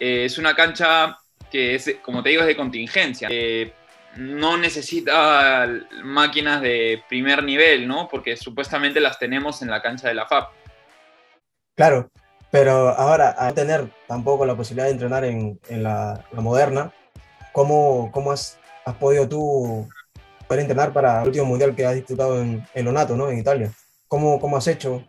Eh, 0.00 0.24
es 0.24 0.36
una 0.38 0.56
cancha 0.56 1.16
que, 1.52 1.76
es, 1.76 1.98
como 2.02 2.24
te 2.24 2.30
digo, 2.30 2.42
es 2.42 2.48
de 2.48 2.56
contingencia. 2.56 3.28
Eh, 3.30 3.72
no 4.16 4.56
necesita 4.56 5.68
máquinas 6.02 6.60
de 6.60 7.04
primer 7.08 7.44
nivel, 7.44 7.86
¿no? 7.86 8.08
porque 8.08 8.36
supuestamente 8.36 8.98
las 8.98 9.16
tenemos 9.16 9.62
en 9.62 9.70
la 9.70 9.80
cancha 9.80 10.08
de 10.08 10.14
la 10.14 10.26
FAP. 10.26 10.52
Claro, 11.76 12.10
pero 12.54 12.90
ahora, 12.90 13.30
al 13.30 13.52
tener 13.52 13.88
tampoco 14.06 14.46
la 14.46 14.54
posibilidad 14.54 14.86
de 14.86 14.92
entrenar 14.92 15.24
en, 15.24 15.58
en 15.68 15.82
la, 15.82 16.24
la, 16.30 16.40
moderna, 16.40 16.92
¿cómo, 17.52 18.12
cómo 18.12 18.30
has, 18.30 18.60
has, 18.84 18.94
podido 18.94 19.28
tú 19.28 19.88
poder 20.46 20.60
entrenar 20.60 20.92
para 20.92 21.22
el 21.22 21.26
último 21.26 21.46
mundial 21.46 21.74
que 21.74 21.84
has 21.84 21.96
disputado 21.96 22.40
en, 22.40 22.64
en 22.72 22.84
Lonato, 22.84 23.16
¿no? 23.16 23.28
en 23.28 23.40
Italia? 23.40 23.72
¿Cómo, 24.06 24.38
¿Cómo 24.38 24.56
has 24.56 24.68
hecho? 24.68 25.04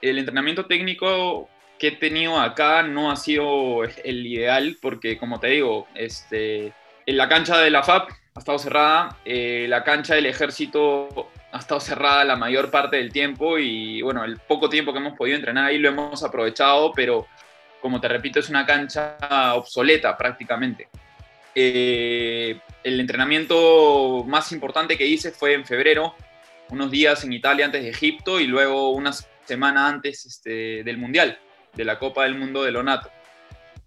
El 0.00 0.18
entrenamiento 0.18 0.66
técnico 0.66 1.48
que 1.80 1.88
he 1.88 1.96
tenido 1.96 2.38
acá 2.38 2.84
no 2.84 3.10
ha 3.10 3.16
sido 3.16 3.82
el 3.82 4.24
ideal 4.24 4.78
porque, 4.80 5.18
como 5.18 5.40
te 5.40 5.48
digo, 5.48 5.88
este, 5.96 6.72
en 7.06 7.16
la 7.16 7.28
cancha 7.28 7.58
de 7.58 7.70
la 7.70 7.82
FAP 7.82 8.08
ha 8.36 8.38
estado 8.38 8.60
cerrada, 8.60 9.18
eh, 9.24 9.66
la 9.68 9.82
cancha 9.82 10.14
del 10.14 10.26
ejército 10.26 11.28
ha 11.52 11.58
estado 11.58 11.80
cerrada 11.80 12.24
la 12.24 12.36
mayor 12.36 12.70
parte 12.70 12.96
del 12.96 13.12
tiempo 13.12 13.58
y 13.58 14.00
bueno, 14.00 14.24
el 14.24 14.38
poco 14.38 14.68
tiempo 14.68 14.92
que 14.92 14.98
hemos 14.98 15.16
podido 15.16 15.36
entrenar 15.36 15.66
ahí 15.66 15.78
lo 15.78 15.90
hemos 15.90 16.24
aprovechado, 16.24 16.92
pero 16.92 17.28
como 17.80 18.00
te 18.00 18.08
repito, 18.08 18.40
es 18.40 18.48
una 18.48 18.64
cancha 18.64 19.16
obsoleta 19.54 20.16
prácticamente. 20.16 20.88
Eh, 21.54 22.58
el 22.82 23.00
entrenamiento 23.00 24.24
más 24.26 24.50
importante 24.52 24.96
que 24.96 25.06
hice 25.06 25.30
fue 25.30 25.52
en 25.52 25.66
febrero, 25.66 26.14
unos 26.70 26.90
días 26.90 27.22
en 27.24 27.34
Italia 27.34 27.66
antes 27.66 27.82
de 27.82 27.90
Egipto 27.90 28.40
y 28.40 28.46
luego 28.46 28.90
una 28.90 29.12
semana 29.44 29.88
antes 29.88 30.24
este, 30.24 30.82
del 30.82 30.96
Mundial, 30.96 31.38
de 31.74 31.84
la 31.84 31.98
Copa 31.98 32.22
del 32.22 32.34
Mundo 32.34 32.62
de 32.62 32.70
Lonato. 32.70 33.10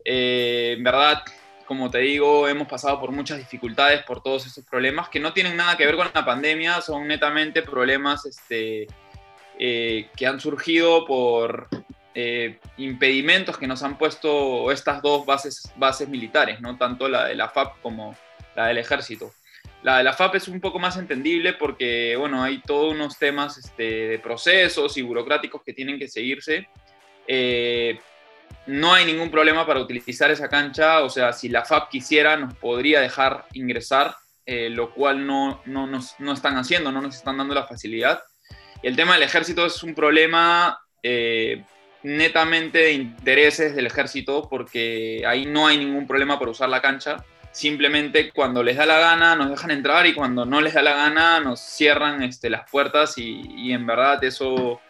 Eh, 0.03 0.75
en 0.77 0.83
verdad, 0.83 1.23
como 1.65 1.89
te 1.89 1.99
digo, 1.99 2.47
hemos 2.47 2.67
pasado 2.67 2.99
por 2.99 3.11
muchas 3.11 3.37
dificultades 3.37 4.03
por 4.03 4.21
todos 4.21 4.45
estos 4.45 4.63
problemas 4.65 5.09
que 5.09 5.19
no 5.19 5.33
tienen 5.33 5.57
nada 5.57 5.77
que 5.77 5.85
ver 5.85 5.95
con 5.95 6.09
la 6.13 6.25
pandemia, 6.25 6.81
son 6.81 7.07
netamente 7.07 7.61
problemas 7.61 8.25
este, 8.25 8.87
eh, 9.59 10.09
que 10.15 10.27
han 10.27 10.39
surgido 10.39 11.05
por 11.05 11.67
eh, 12.13 12.59
impedimentos 12.77 13.57
que 13.57 13.67
nos 13.67 13.83
han 13.83 13.97
puesto 13.97 14.71
estas 14.71 15.01
dos 15.01 15.25
bases, 15.25 15.71
bases 15.75 16.07
militares, 16.07 16.61
¿no? 16.61 16.77
tanto 16.77 17.09
la 17.09 17.25
de 17.25 17.35
la 17.35 17.49
FAP 17.49 17.81
como 17.81 18.15
la 18.55 18.67
del 18.67 18.77
ejército. 18.77 19.33
La 19.83 19.97
de 19.97 20.03
la 20.03 20.13
FAP 20.13 20.35
es 20.35 20.47
un 20.47 20.59
poco 20.59 20.79
más 20.79 20.97
entendible 20.97 21.53
porque, 21.53 22.15
bueno, 22.17 22.41
hay 22.41 22.59
todos 22.61 22.93
unos 22.93 23.19
temas 23.19 23.57
este, 23.57 24.07
de 24.07 24.19
procesos 24.19 24.97
y 24.97 25.01
burocráticos 25.01 25.61
que 25.63 25.73
tienen 25.73 25.99
que 25.99 26.07
seguirse. 26.07 26.67
Eh, 27.27 27.99
no 28.67 28.93
hay 28.93 29.05
ningún 29.05 29.29
problema 29.29 29.65
para 29.65 29.79
utilizar 29.79 30.31
esa 30.31 30.49
cancha, 30.49 31.01
o 31.01 31.09
sea, 31.09 31.33
si 31.33 31.49
la 31.49 31.65
FAP 31.65 31.89
quisiera 31.89 32.35
nos 32.35 32.53
podría 32.55 32.99
dejar 32.99 33.45
ingresar, 33.53 34.15
eh, 34.45 34.69
lo 34.69 34.93
cual 34.93 35.25
no, 35.25 35.61
no, 35.65 35.87
nos, 35.87 36.15
no 36.19 36.33
están 36.33 36.57
haciendo, 36.57 36.91
no 36.91 37.01
nos 37.01 37.15
están 37.15 37.37
dando 37.37 37.53
la 37.53 37.67
facilidad. 37.67 38.23
El 38.81 38.95
tema 38.95 39.13
del 39.13 39.23
ejército 39.23 39.65
es 39.65 39.81
un 39.83 39.95
problema 39.95 40.79
eh, 41.01 41.63
netamente 42.03 42.79
de 42.79 42.93
intereses 42.93 43.75
del 43.75 43.87
ejército 43.87 44.47
porque 44.49 45.23
ahí 45.27 45.45
no 45.45 45.67
hay 45.67 45.77
ningún 45.77 46.07
problema 46.07 46.37
por 46.37 46.49
usar 46.49 46.69
la 46.69 46.81
cancha. 46.81 47.23
Simplemente 47.51 48.31
cuando 48.31 48.61
les 48.61 48.75
da 48.75 48.85
la 48.85 48.99
gana 48.99 49.35
nos 49.35 49.49
dejan 49.49 49.71
entrar 49.71 50.05
y 50.05 50.13
cuando 50.13 50.45
no 50.45 50.59
les 50.59 50.73
da 50.73 50.81
la 50.81 50.93
gana 50.93 51.39
nos 51.39 51.61
cierran 51.61 52.21
este, 52.21 52.49
las 52.49 52.69
puertas 52.69 53.17
y 53.17 53.71
en 53.71 53.87
verdad 53.87 54.21
eso 54.23 54.81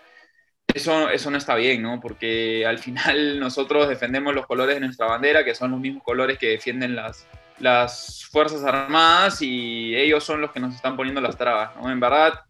eso, 0.76 1.10
eso 1.10 1.32
no 1.32 1.38
está 1.38 1.56
bien, 1.56 1.82
¿no? 1.82 2.02
Porque 2.02 2.66
al 2.66 2.80
final 2.80 3.40
nosotros 3.40 3.88
defendemos 3.88 4.36
los 4.36 4.46
colores 4.46 4.76
de 4.76 4.82
nuestra 4.82 5.08
bandera, 5.08 5.46
que 5.46 5.56
son 5.56 5.72
los 5.72 5.80
mismos 5.80 6.04
colores 6.04 6.38
que 6.38 6.50
defienden 6.50 6.96
las, 6.96 7.26
las 7.60 8.26
Fuerzas 8.30 8.62
Armadas 8.64 9.42
y 9.42 9.96
ellos 9.96 10.24
son 10.24 10.42
los 10.42 10.52
que 10.52 10.60
nos 10.60 10.76
están 10.76 10.98
poniendo 10.98 11.22
las 11.22 11.38
trabas, 11.38 11.76
¿no? 11.78 11.90
En 11.90 12.00
verdad, 12.02 12.42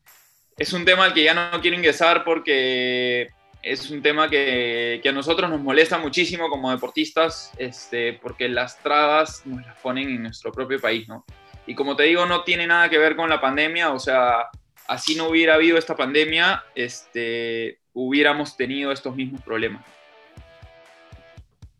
es 0.57 0.73
un 0.73 0.85
tema 0.85 1.05
al 1.05 1.13
que 1.13 1.23
ya 1.23 1.35
no 1.35 1.61
quiero 1.61 1.77
ingresar 1.77 2.23
porque 2.23 3.29
es 3.61 3.91
un 3.91 4.01
tema 4.01 4.27
que, 4.27 4.99
que, 5.03 5.09
a 5.09 5.11
nosotros 5.11 5.47
nos 5.47 5.61
molesta 5.61 5.99
muchísimo 5.99 6.49
como 6.49 6.71
deportistas, 6.71 7.51
este, 7.57 8.13
porque 8.13 8.49
las 8.49 8.81
trabas 8.81 9.45
nos 9.45 9.63
las 9.63 9.77
ponen 9.77 10.09
en 10.09 10.23
nuestro 10.23 10.51
propio 10.51 10.79
país, 10.79 11.07
¿no? 11.07 11.25
Y 11.67 11.75
como 11.75 11.95
te 11.95 12.03
digo, 12.03 12.25
no 12.25 12.43
tiene 12.43 12.65
nada 12.65 12.89
que 12.89 12.97
ver 12.97 13.15
con 13.15 13.29
la 13.29 13.39
pandemia, 13.39 13.91
o 13.91 13.99
sea, 13.99 14.49
así 14.87 15.15
no 15.15 15.29
hubiera 15.29 15.55
habido 15.55 15.77
esta 15.77 15.95
pandemia, 15.95 16.63
este, 16.73 17.79
hubiéramos 17.95 18.55
tenido 18.55 18.91
estos 18.91 19.15
mismos 19.15 19.41
problemas. 19.41 19.83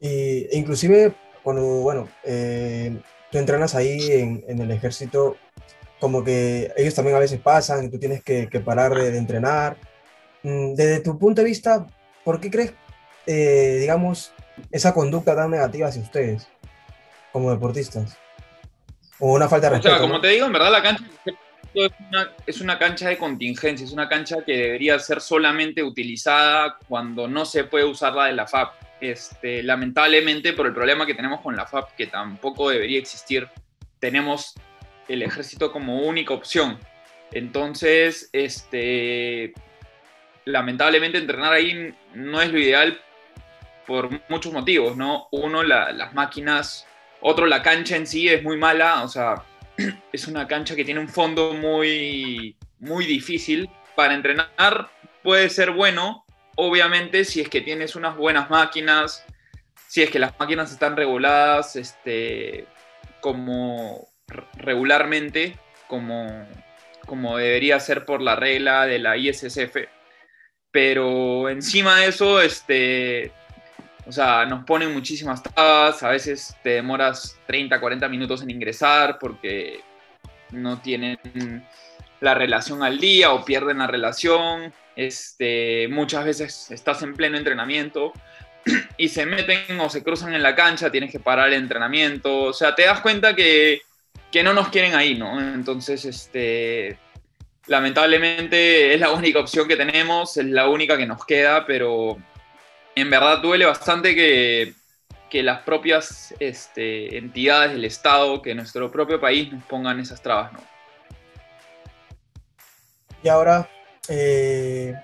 E 0.02 0.50
inclusive 0.54 1.14
cuando, 1.44 1.62
bueno, 1.62 2.08
eh, 2.24 2.98
tú 3.32 3.38
entrenas 3.38 3.76
ahí 3.76 4.12
en, 4.12 4.44
en, 4.48 4.60
el 4.62 4.72
ejército, 4.72 5.38
como 6.00 6.24
que 6.24 6.72
ellos 6.76 6.96
también 6.96 7.16
a 7.16 7.20
veces 7.20 7.40
pasan 7.40 7.86
y 7.86 7.90
tú 7.90 8.00
tienes 8.00 8.24
que, 8.24 8.48
que 8.48 8.60
parar 8.60 8.96
de, 8.96 9.12
de, 9.12 9.18
entrenar. 9.18 9.78
Mm, 10.42 10.74
desde 10.74 11.02
tu 11.02 11.20
punto 11.20 11.42
de 11.42 11.48
vista, 11.48 11.86
¿por 12.24 12.40
qué 12.40 12.50
crees, 12.50 12.74
eh, 13.28 13.78
digamos, 13.82 14.34
esa 14.72 14.94
conducta 14.94 15.36
tan 15.36 15.52
negativa 15.52 15.90
hacia 15.90 16.02
ustedes 16.02 16.48
como 17.32 17.52
deportistas? 17.52 18.18
O 19.20 19.34
una 19.34 19.48
falta 19.48 19.68
de 19.70 19.76
respeto. 19.76 19.96
O 19.96 19.98
sea, 19.98 20.02
como 20.02 20.16
¿no? 20.16 20.22
te 20.22 20.30
digo, 20.30 20.46
en 20.46 20.54
verdad 20.54 20.72
la 20.72 20.82
cancha 20.82 21.06
es 22.46 22.62
una, 22.62 22.80
cancha 22.80 23.10
de 23.10 23.18
contingencia, 23.18 23.86
es 23.86 23.92
una 23.92 24.08
cancha 24.08 24.44
que 24.46 24.56
debería 24.56 24.98
ser 25.00 25.22
solamente 25.22 25.84
utilizada 25.84 26.78
cuando 26.88 27.28
no 27.28 27.46
se 27.46 27.66
puede 27.66 27.86
usar 27.86 28.14
la 28.14 28.26
de 28.26 28.34
la 28.34 28.48
FAP. 28.48 28.74
Este, 29.02 29.62
lamentablemente, 29.62 30.54
por 30.54 30.68
el 30.68 30.74
problema 30.74 31.06
que 31.06 31.14
tenemos 31.14 31.42
con 31.42 31.56
la 31.56 31.66
FAP, 31.66 31.96
que 31.96 32.08
tampoco 32.08 32.70
debería 32.70 33.00
existir, 33.00 33.48
tenemos 34.00 34.56
el 35.08 35.22
ejército 35.22 35.72
como 35.72 36.02
única 36.04 36.34
opción. 36.34 36.80
Entonces, 37.32 38.30
este, 38.32 39.54
lamentablemente 40.46 41.18
entrenar 41.18 41.54
ahí 41.54 41.94
no 42.14 42.42
es 42.42 42.52
lo 42.52 42.60
ideal 42.60 43.00
por 43.86 44.22
muchos 44.30 44.54
motivos, 44.54 44.96
¿no? 44.96 45.28
Uno, 45.32 45.62
la, 45.62 45.92
las 45.92 46.14
máquinas, 46.14 46.88
otro, 47.20 47.46
la 47.46 47.62
cancha 47.62 47.96
en 47.96 48.08
sí 48.08 48.28
es 48.30 48.42
muy 48.42 48.58
mala, 48.58 49.04
o 49.04 49.08
sea, 49.08 49.44
es 50.12 50.28
una 50.28 50.48
cancha 50.48 50.76
que 50.76 50.86
tiene 50.86 51.00
un 51.00 51.10
fondo 51.10 51.54
muy, 51.54 52.58
muy 52.80 53.06
difícil. 53.06 53.70
Para 53.96 54.14
entrenar 54.14 54.90
puede 55.24 55.50
ser 55.50 55.72
bueno, 55.72 56.26
obviamente, 56.56 57.26
si 57.26 57.42
es 57.42 57.50
que 57.50 57.62
tienes 57.62 57.96
unas 57.96 58.16
buenas 58.16 58.50
máquinas, 58.50 59.26
si 59.88 60.04
es 60.04 60.10
que 60.10 60.20
las 60.20 60.38
máquinas 60.40 60.72
están 60.72 60.96
reguladas 60.96 61.76
este, 61.76 62.68
como 63.22 64.08
regularmente, 64.58 65.58
como, 65.88 66.48
como 67.06 67.38
debería 67.38 67.80
ser 67.80 68.06
por 68.06 68.22
la 68.22 68.36
regla 68.36 68.86
de 68.86 69.00
la 69.00 69.18
ISSF. 69.18 69.78
Pero 70.72 71.50
encima 71.50 72.02
de 72.02 72.08
eso, 72.08 72.42
este, 72.42 73.32
o 74.08 74.12
sea, 74.12 74.46
nos 74.46 74.64
ponen 74.66 74.94
muchísimas 74.94 75.42
trabas, 75.42 76.04
a 76.04 76.10
veces 76.10 76.56
te 76.62 76.72
demoras 76.72 77.40
30, 77.48 77.80
40 77.80 78.08
minutos 78.08 78.42
en 78.44 78.52
ingresar 78.52 79.18
porque 79.20 79.82
no 80.52 80.80
tienen 80.80 81.18
la 82.22 82.34
relación 82.34 82.84
al 82.84 83.00
día 83.00 83.32
o 83.32 83.44
pierden 83.44 83.80
la 83.80 83.88
relación. 83.88 84.74
Este, 84.96 85.88
muchas 85.90 86.24
veces 86.24 86.72
estás 86.72 87.02
en 87.02 87.16
pleno 87.16 87.38
entrenamiento 87.38 88.14
y 88.98 89.10
se 89.10 89.26
meten 89.26 89.80
o 89.80 89.90
se 89.90 90.04
cruzan 90.04 90.34
en 90.36 90.44
la 90.44 90.56
cancha, 90.56 90.92
tienes 90.92 91.12
que 91.12 91.20
parar 91.20 91.48
el 91.48 91.56
entrenamiento. 91.56 92.44
O 92.44 92.54
sea, 92.54 92.76
te 92.76 92.86
das 92.86 93.02
cuenta 93.02 93.36
que, 93.36 93.82
que 94.32 94.44
no 94.44 94.54
nos 94.54 94.70
quieren 94.70 94.94
ahí, 94.94 95.16
¿no? 95.16 95.40
Entonces, 95.40 96.06
este, 96.06 96.98
lamentablemente 97.66 98.94
es 98.94 99.00
la 99.00 99.10
única 99.12 99.40
opción 99.40 99.68
que 99.68 99.76
tenemos, 99.76 100.38
es 100.38 100.46
la 100.46 100.70
única 100.70 100.96
que 100.96 101.08
nos 101.08 101.26
queda, 101.26 101.66
pero 101.66 102.18
en 102.96 103.10
verdad 103.10 103.40
duele 103.40 103.66
bastante 103.66 104.16
que, 104.16 104.74
las 105.44 105.64
propias 105.64 106.34
este, 106.40 107.18
entidades 107.18 107.74
del 107.74 107.84
Estado, 107.84 108.42
que 108.42 108.56
nuestro 108.56 108.90
propio 108.90 109.20
país 109.20 109.52
nos 109.52 109.66
pongan 109.66 110.00
esas 110.00 110.22
trabas, 110.22 110.54
¿no? 110.54 110.60
Y 113.22 113.28
ahora, 113.28 113.70
eh, 114.08 114.96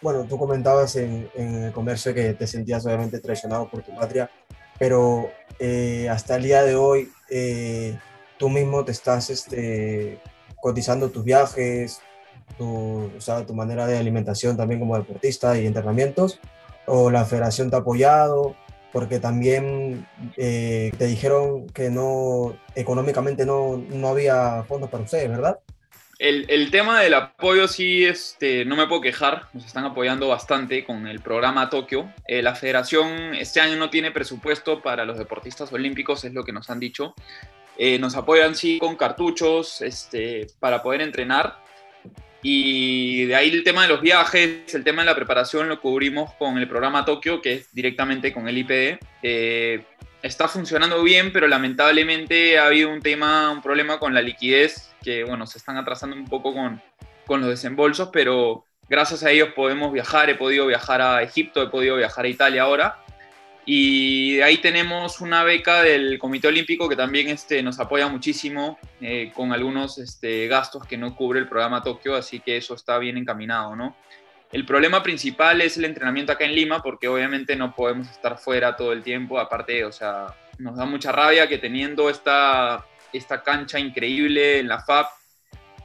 bueno, 0.00 0.24
tú 0.28 0.36
comentabas 0.36 0.96
en, 0.96 1.30
en, 1.36 1.62
el 1.62 1.72
comercio 1.72 2.12
que 2.12 2.34
te 2.34 2.48
sentías 2.48 2.84
obviamente 2.86 3.20
traicionado 3.20 3.70
por 3.70 3.84
tu 3.84 3.94
patria, 3.94 4.28
pero 4.80 5.30
eh, 5.58 6.08
hasta 6.08 6.36
el 6.36 6.42
día 6.44 6.62
de 6.62 6.76
hoy 6.76 7.12
eh, 7.30 7.98
tú 8.38 8.48
mismo 8.48 8.84
te 8.84 8.92
estás 8.92 9.28
este, 9.30 10.20
cotizando 10.60 11.10
tus 11.10 11.24
viajes, 11.24 12.00
tu, 12.56 13.10
o 13.16 13.20
sea, 13.20 13.44
tu 13.44 13.54
manera 13.54 13.86
de 13.86 13.98
alimentación 13.98 14.56
también 14.56 14.80
como 14.80 14.96
deportista 14.96 15.58
y 15.58 15.66
entrenamientos, 15.66 16.40
o 16.86 17.10
la 17.10 17.24
federación 17.24 17.70
te 17.70 17.76
ha 17.76 17.80
apoyado, 17.80 18.56
porque 18.92 19.20
también 19.20 20.06
eh, 20.36 20.92
te 20.98 21.06
dijeron 21.06 21.66
que 21.68 21.90
no, 21.90 22.56
económicamente 22.74 23.44
no, 23.44 23.76
no 23.76 24.08
había 24.08 24.64
fondos 24.66 24.90
para 24.90 25.04
ustedes, 25.04 25.28
¿verdad? 25.28 25.58
El, 26.18 26.46
el, 26.48 26.72
tema 26.72 27.00
del 27.00 27.14
apoyo 27.14 27.68
sí, 27.68 28.04
este, 28.04 28.64
no 28.64 28.74
me 28.74 28.88
puedo 28.88 29.00
quejar, 29.00 29.46
nos 29.52 29.64
están 29.64 29.84
apoyando 29.84 30.26
bastante 30.26 30.84
con 30.84 31.06
el 31.06 31.20
programa 31.20 31.70
Tokio. 31.70 32.12
Eh, 32.26 32.42
la 32.42 32.56
federación 32.56 33.36
este 33.36 33.60
año 33.60 33.76
no 33.76 33.88
tiene 33.88 34.10
presupuesto 34.10 34.82
para 34.82 35.04
los 35.04 35.16
deportistas 35.16 35.72
olímpicos, 35.72 36.24
es 36.24 36.34
lo 36.34 36.42
que 36.42 36.52
nos 36.52 36.70
han 36.70 36.80
dicho. 36.80 37.14
Eh, 37.76 38.00
nos 38.00 38.16
apoyan 38.16 38.56
sí 38.56 38.80
con 38.80 38.96
cartuchos 38.96 39.80
este, 39.80 40.48
para 40.58 40.82
poder 40.82 41.02
entrenar. 41.02 41.62
Y 42.42 43.24
de 43.24 43.34
ahí 43.34 43.50
el 43.50 43.64
tema 43.64 43.82
de 43.82 43.88
los 43.88 44.00
viajes, 44.00 44.72
el 44.74 44.84
tema 44.84 45.02
de 45.02 45.06
la 45.06 45.16
preparación 45.16 45.68
lo 45.68 45.80
cubrimos 45.80 46.32
con 46.34 46.56
el 46.58 46.68
programa 46.68 47.04
Tokio, 47.04 47.42
que 47.42 47.54
es 47.54 47.74
directamente 47.74 48.32
con 48.32 48.48
el 48.48 48.58
IPD. 48.58 48.98
Eh, 49.22 49.84
está 50.22 50.46
funcionando 50.48 51.02
bien, 51.02 51.32
pero 51.32 51.48
lamentablemente 51.48 52.58
ha 52.58 52.66
habido 52.66 52.90
un 52.90 53.00
tema, 53.00 53.50
un 53.50 53.62
problema 53.62 53.98
con 53.98 54.14
la 54.14 54.22
liquidez 54.22 54.88
que 55.02 55.24
bueno, 55.24 55.46
se 55.46 55.58
están 55.58 55.76
atrasando 55.76 56.16
un 56.16 56.26
poco 56.26 56.52
con, 56.52 56.82
con 57.26 57.40
los 57.40 57.50
desembolsos, 57.50 58.10
pero 58.12 58.64
gracias 58.88 59.22
a 59.24 59.30
ellos 59.30 59.50
podemos 59.54 59.92
viajar, 59.92 60.30
he 60.30 60.34
podido 60.34 60.66
viajar 60.66 61.00
a 61.00 61.22
Egipto, 61.22 61.62
he 61.62 61.68
podido 61.68 61.96
viajar 61.96 62.24
a 62.24 62.28
Italia 62.28 62.62
ahora, 62.62 62.98
y 63.70 64.40
ahí 64.40 64.56
tenemos 64.62 65.20
una 65.20 65.44
beca 65.44 65.82
del 65.82 66.18
Comité 66.18 66.48
Olímpico 66.48 66.88
que 66.88 66.96
también 66.96 67.28
este, 67.28 67.62
nos 67.62 67.78
apoya 67.78 68.08
muchísimo 68.08 68.78
eh, 68.98 69.30
con 69.34 69.52
algunos 69.52 69.98
este, 69.98 70.46
gastos 70.46 70.86
que 70.86 70.96
no 70.96 71.14
cubre 71.14 71.38
el 71.38 71.46
programa 71.46 71.82
Tokio, 71.82 72.14
así 72.14 72.40
que 72.40 72.56
eso 72.56 72.74
está 72.74 72.96
bien 72.96 73.18
encaminado, 73.18 73.76
¿no? 73.76 73.94
El 74.50 74.64
problema 74.64 75.02
principal 75.02 75.60
es 75.60 75.76
el 75.76 75.84
entrenamiento 75.84 76.32
acá 76.32 76.46
en 76.46 76.54
Lima, 76.54 76.82
porque 76.82 77.08
obviamente 77.08 77.56
no 77.56 77.74
podemos 77.74 78.08
estar 78.08 78.38
fuera 78.38 78.74
todo 78.74 78.94
el 78.94 79.02
tiempo. 79.02 79.38
Aparte, 79.38 79.84
o 79.84 79.92
sea, 79.92 80.34
nos 80.56 80.78
da 80.78 80.86
mucha 80.86 81.12
rabia 81.12 81.46
que 81.46 81.58
teniendo 81.58 82.08
esta, 82.08 82.86
esta 83.12 83.42
cancha 83.42 83.78
increíble 83.78 84.60
en 84.60 84.68
la 84.68 84.80
FAP, 84.80 85.08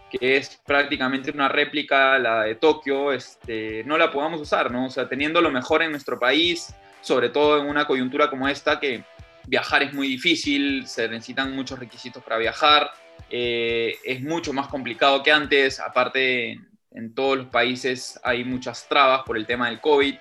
que 0.10 0.38
es 0.38 0.62
prácticamente 0.66 1.32
una 1.32 1.50
réplica 1.50 2.18
la 2.18 2.44
de 2.44 2.56
Tokio, 2.56 3.12
este, 3.12 3.84
no 3.84 3.98
la 3.98 4.10
podamos 4.10 4.40
usar, 4.40 4.72
¿no? 4.72 4.86
O 4.86 4.90
sea, 4.90 5.10
teniendo 5.10 5.42
lo 5.42 5.52
mejor 5.52 5.84
en 5.84 5.92
nuestro 5.92 6.18
país, 6.18 6.74
sobre 7.04 7.30
todo 7.30 7.62
en 7.62 7.68
una 7.68 7.86
coyuntura 7.86 8.32
como 8.32 8.48
esta, 8.48 8.80
que 8.80 9.04
viajar 9.46 9.84
es 9.84 9.94
muy 9.94 10.08
difícil, 10.08 10.88
se 10.88 11.08
necesitan 11.08 11.56
muchos 11.56 11.78
requisitos 11.78 12.24
para 12.24 12.38
viajar, 12.38 12.90
eh, 13.30 13.96
es 14.04 14.22
mucho 14.24 14.54
más 14.54 14.68
complicado 14.68 15.22
que 15.22 15.32
antes, 15.32 15.80
aparte 15.80 16.58
en 16.92 17.14
todos 17.14 17.38
los 17.38 17.48
países 17.48 18.20
hay 18.24 18.44
muchas 18.44 18.88
trabas 18.88 19.24
por 19.24 19.38
el 19.38 19.46
tema 19.46 19.70
del 19.70 19.82
COVID. 19.82 20.16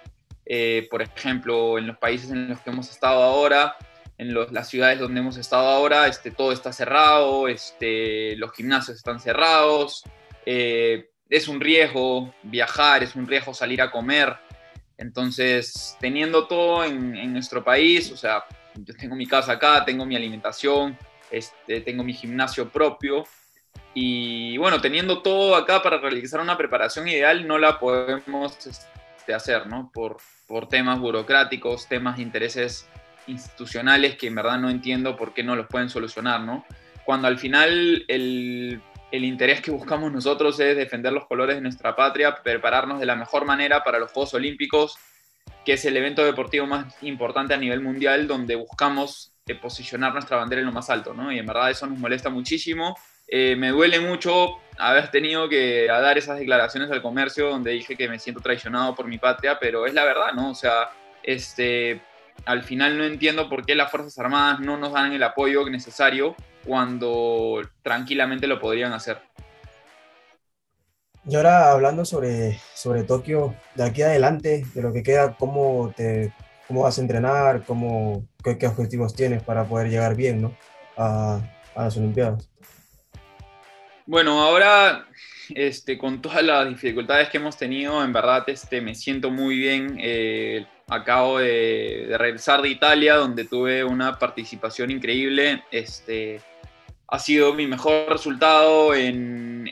Eh, 0.45 0.89
por 0.91 1.03
ejemplo, 1.03 1.79
en 1.79 1.87
los 1.87 1.99
países 1.99 2.31
en 2.31 2.49
los 2.49 2.61
que 2.61 2.71
hemos 2.71 2.91
estado 2.91 3.23
ahora, 3.23 3.77
en 4.19 4.35
las 4.35 4.69
ciudades 4.69 4.99
donde 4.99 5.21
hemos 5.21 5.37
estado 5.37 5.69
ahora, 5.69 6.07
este, 6.09 6.31
todo 6.31 6.53
está 6.53 6.73
cerrado, 6.73 7.49
este, 7.49 8.37
los 8.37 8.53
gimnasios 8.53 8.97
están 8.97 9.21
cerrados, 9.21 10.05
eh, 10.45 11.11
es 11.29 11.49
un 11.49 11.61
riesgo 11.61 12.35
viajar, 12.43 13.03
es 13.03 13.15
un 13.15 13.27
riesgo 13.27 13.55
salir 13.55 13.81
a 13.81 13.91
comer. 13.91 14.37
Entonces, 15.03 15.97
teniendo 16.01 16.47
todo 16.47 16.85
en, 16.85 17.33
nuestro 17.33 17.65
país, 17.65 18.11
o 18.13 18.17
sea, 18.17 18.45
yo 18.77 18.95
tengo 18.95 19.17
mi 19.17 19.27
casa 19.27 19.53
acá, 19.53 19.85
tengo 19.85 20.07
mi 20.07 20.15
alimentación, 20.15 20.97
este, 21.29 21.81
tengo 21.81 22.05
mi 22.05 22.15
gimnasio 22.15 22.69
propio, 22.69 23.25
y 23.95 24.57
bueno, 24.59 24.81
teniendo 24.81 25.21
todo 25.21 25.57
acá 25.57 25.83
para 25.83 25.99
realizar 25.99 26.41
una 26.41 26.57
preparación 26.57 27.09
ideal, 27.09 27.47
no 27.49 27.59
la 27.59 27.81
podemos 27.81 28.57
este, 28.65 29.35
hacer, 29.35 29.67
¿no? 29.67 29.91
Por, 29.93 30.19
por 30.47 30.69
temas 30.69 31.01
burocráticos, 31.01 31.89
temas 31.89 32.17
de 32.17 32.23
intereses 32.23 32.87
institucionales 33.27 34.17
que 34.17 34.29
en 34.29 34.37
verdad 34.37 34.59
no 34.59 34.71
entiendo 34.71 35.17
por 35.17 35.35
qué 35.35 35.43
no 35.43 35.57
los 35.57 35.67
pueden 35.67 35.91
solucionar, 35.91 36.43
¿no? 36.43 36.65
Cuando 37.05 37.27
al 37.27 37.39
final 37.39 38.05
el, 38.07 38.81
el 39.13 39.25
interés 39.25 39.61
que 39.61 39.71
buscamos 39.71 40.11
nosotros 40.11 40.59
es 40.59 40.77
defender 40.77 41.13
los 41.13 41.27
colores 41.27 41.57
de 41.57 41.63
nuestra 41.63 41.95
patria, 41.95 42.43
prepararnos 42.43 42.99
de 42.99 43.07
la 43.07 43.15
mejor 43.15 43.45
manera 43.45 43.85
para 43.85 43.99
los 43.99 44.11
Juegos 44.11 44.35
Olímpicos, 44.35 44.97
que 45.65 45.75
es 45.75 45.85
el 45.85 45.97
evento 45.97 46.25
deportivo 46.25 46.67
más 46.67 47.01
importante 47.03 47.55
a 47.55 47.59
nivel 47.59 47.81
mundial, 47.81 48.27
donde 48.27 48.57
buscamos 48.57 49.33
eh, 49.47 49.55
posicionar 49.55 50.13
nuestra 50.13 50.39
bandera 50.39 50.61
en 50.61 50.67
lo 50.67 50.73
más 50.73 50.91
alto, 50.91 51.15
¿no? 51.15 51.31
Y 51.31 51.39
en 51.39 51.47
verdad 51.47 51.71
eso 51.71 51.87
nos 51.87 51.99
molesta 51.99 52.31
muchísimo 52.31 52.97
eh, 53.35 53.57
me 53.57 53.71
duele 53.71 53.99
mucho 53.99 54.59
haber 54.77 55.11
tenido 55.11 55.49
que 55.49 55.87
dar 55.87 56.19
esas 56.19 56.39
declaraciones 56.39 56.91
al 56.91 57.01
comercio 57.01 57.49
donde 57.49 57.71
dije 57.71 57.97
que 57.97 58.07
me 58.07 58.19
siento 58.19 58.43
traicionado 58.43 58.95
por 58.95 59.09
mi 59.09 59.17
patria, 59.17 59.59
pero 59.59 59.87
es 59.87 59.95
la 59.95 60.05
verdad, 60.05 60.35
¿no? 60.35 60.51
O 60.51 60.55
sea, 60.55 60.91
este, 61.23 62.03
al 62.45 62.63
final 62.63 62.99
no 62.99 63.05
entiendo 63.05 63.49
por 63.49 63.65
qué 63.65 63.75
las 63.75 63.91
Fuerzas 63.91 64.19
Armadas 64.19 64.61
no 64.61 64.77
nos 64.77 64.93
dan 64.93 65.15
el 65.15 65.23
apoyo 65.23 65.67
necesario 65.71 66.37
cuando 66.67 67.61
tranquilamente 67.83 68.47
lo 68.47 68.61
podrían 68.61 68.93
hacer. 68.93 69.19
Y 71.25 71.37
ahora 71.37 71.71
hablando 71.71 72.05
sobre, 72.05 72.59
sobre 72.75 73.05
Tokio, 73.05 73.55
de 73.75 73.85
aquí 73.85 74.03
adelante, 74.03 74.65
de 74.75 74.83
lo 74.83 74.93
que 74.93 75.03
queda, 75.03 75.37
¿cómo, 75.37 75.93
te, 75.97 76.33
cómo 76.67 76.83
vas 76.83 76.99
a 76.99 77.01
entrenar? 77.01 77.65
Cómo, 77.65 78.27
qué, 78.43 78.67
objetivos 78.67 79.15
tienes 79.15 79.43
para 79.43 79.65
poder 79.65 79.89
llegar 79.89 80.17
bien 80.17 80.43
¿no? 80.43 80.57
a, 80.97 81.41
a 81.77 81.85
las 81.85 81.97
Olimpiadas? 81.97 82.51
Bueno, 84.05 84.43
ahora 84.43 85.07
este, 85.55 85.99
con 85.99 86.21
todas 86.23 86.43
las 86.43 86.69
dificultades 86.69 87.29
que 87.29 87.39
hemos 87.39 87.57
tenido, 87.57 88.03
en 88.03 88.13
verdad 88.13 88.45
este, 88.49 88.81
me 88.81 88.95
siento 88.95 89.31
muy 89.31 89.57
bien. 89.57 89.97
Eh, 90.01 90.67
acabo 90.89 91.39
de, 91.39 92.15
regresar 92.19 92.63
de 92.63 92.69
Italia, 92.69 93.17
donde 93.17 93.45
tuve 93.45 93.85
una 93.85 94.19
participación 94.19 94.91
increíble. 94.91 95.63
Este, 95.71 96.41
ha 97.13 97.19
sido 97.19 97.53
mi 97.53 97.67
mejor 97.67 98.09
resultado 98.09 98.95
en, 98.95 99.71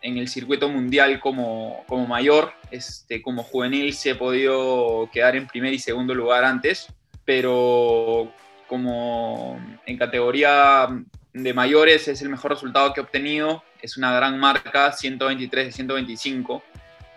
el 0.00 0.28
circuito 0.28 0.68
mundial 0.68 1.18
como, 1.18 1.84
mayor. 2.08 2.52
Este, 2.70 3.20
como 3.20 3.42
juvenil 3.42 3.92
se 3.92 4.10
he 4.10 4.14
podido 4.14 5.10
quedar 5.12 5.34
en 5.34 5.48
primer 5.48 5.72
y 5.74 5.80
segundo 5.80 6.14
lugar 6.14 6.44
antes, 6.44 6.94
pero 7.24 8.32
como 8.68 9.60
en 9.84 9.98
categoría 9.98 10.86
de 11.32 11.54
mayores 11.54 12.06
es 12.06 12.22
el 12.22 12.28
mejor 12.28 12.52
resultado 12.52 12.94
que 12.94 13.00
he 13.00 13.02
obtenido. 13.02 13.64
Es 13.82 13.96
una 13.96 14.14
gran 14.14 14.38
marca, 14.38 14.92
123 14.92 15.66
de 15.66 15.72
125. 15.72 16.62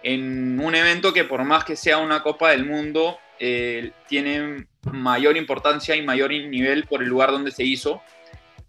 En 0.01 0.59
un 0.59 0.73
evento 0.73 1.13
que 1.13 1.25
por 1.25 1.43
más 1.43 1.63
que 1.63 1.75
sea 1.75 1.99
una 1.99 2.23
Copa 2.23 2.49
del 2.49 2.65
Mundo, 2.65 3.19
eh, 3.37 3.91
tiene 4.07 4.65
mayor 4.91 5.37
importancia 5.37 5.95
y 5.95 6.01
mayor 6.01 6.31
nivel 6.31 6.85
por 6.85 7.03
el 7.03 7.09
lugar 7.09 7.29
donde 7.29 7.51
se 7.51 7.63
hizo, 7.63 8.01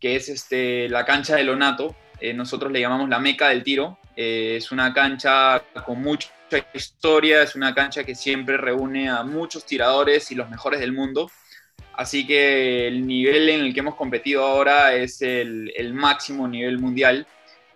que 0.03 0.17
es 0.17 0.29
este, 0.29 0.89
la 0.89 1.05
cancha 1.05 1.37
de 1.37 1.45
Lonato. 1.45 1.95
Eh, 2.21 2.35
nosotros 2.35 2.73
le 2.73 2.81
llamamos 2.81 3.09
la 3.09 3.21
meca 3.21 3.51
del 3.51 3.63
tiro. 3.63 3.99
Eh, 4.17 4.57
es 4.57 4.73
una 4.73 4.93
cancha 4.93 5.63
con 5.87 6.03
mucha 6.03 6.29
historia, 6.75 7.43
es 7.43 7.55
una 7.55 7.73
cancha 7.73 8.03
que 8.03 8.17
siempre 8.17 8.57
reúne 8.57 9.09
a 9.09 9.23
muchos 9.23 9.65
tiradores 9.65 10.33
y 10.33 10.35
los 10.35 10.51
mejores 10.51 10.81
del 10.81 10.93
mundo 10.93 11.31
Así 11.95 12.27
que 12.27 12.89
el 12.89 13.07
nivel 13.07 13.49
en 13.49 13.61
el 13.61 13.75
que 13.75 13.81
hemos 13.81 13.95
competido 13.95 14.45
ahora 14.45 14.95
es 14.95 15.23
el, 15.23 15.93
máximo 15.95 16.49
nivel 16.49 16.79
mundial. 16.79 17.27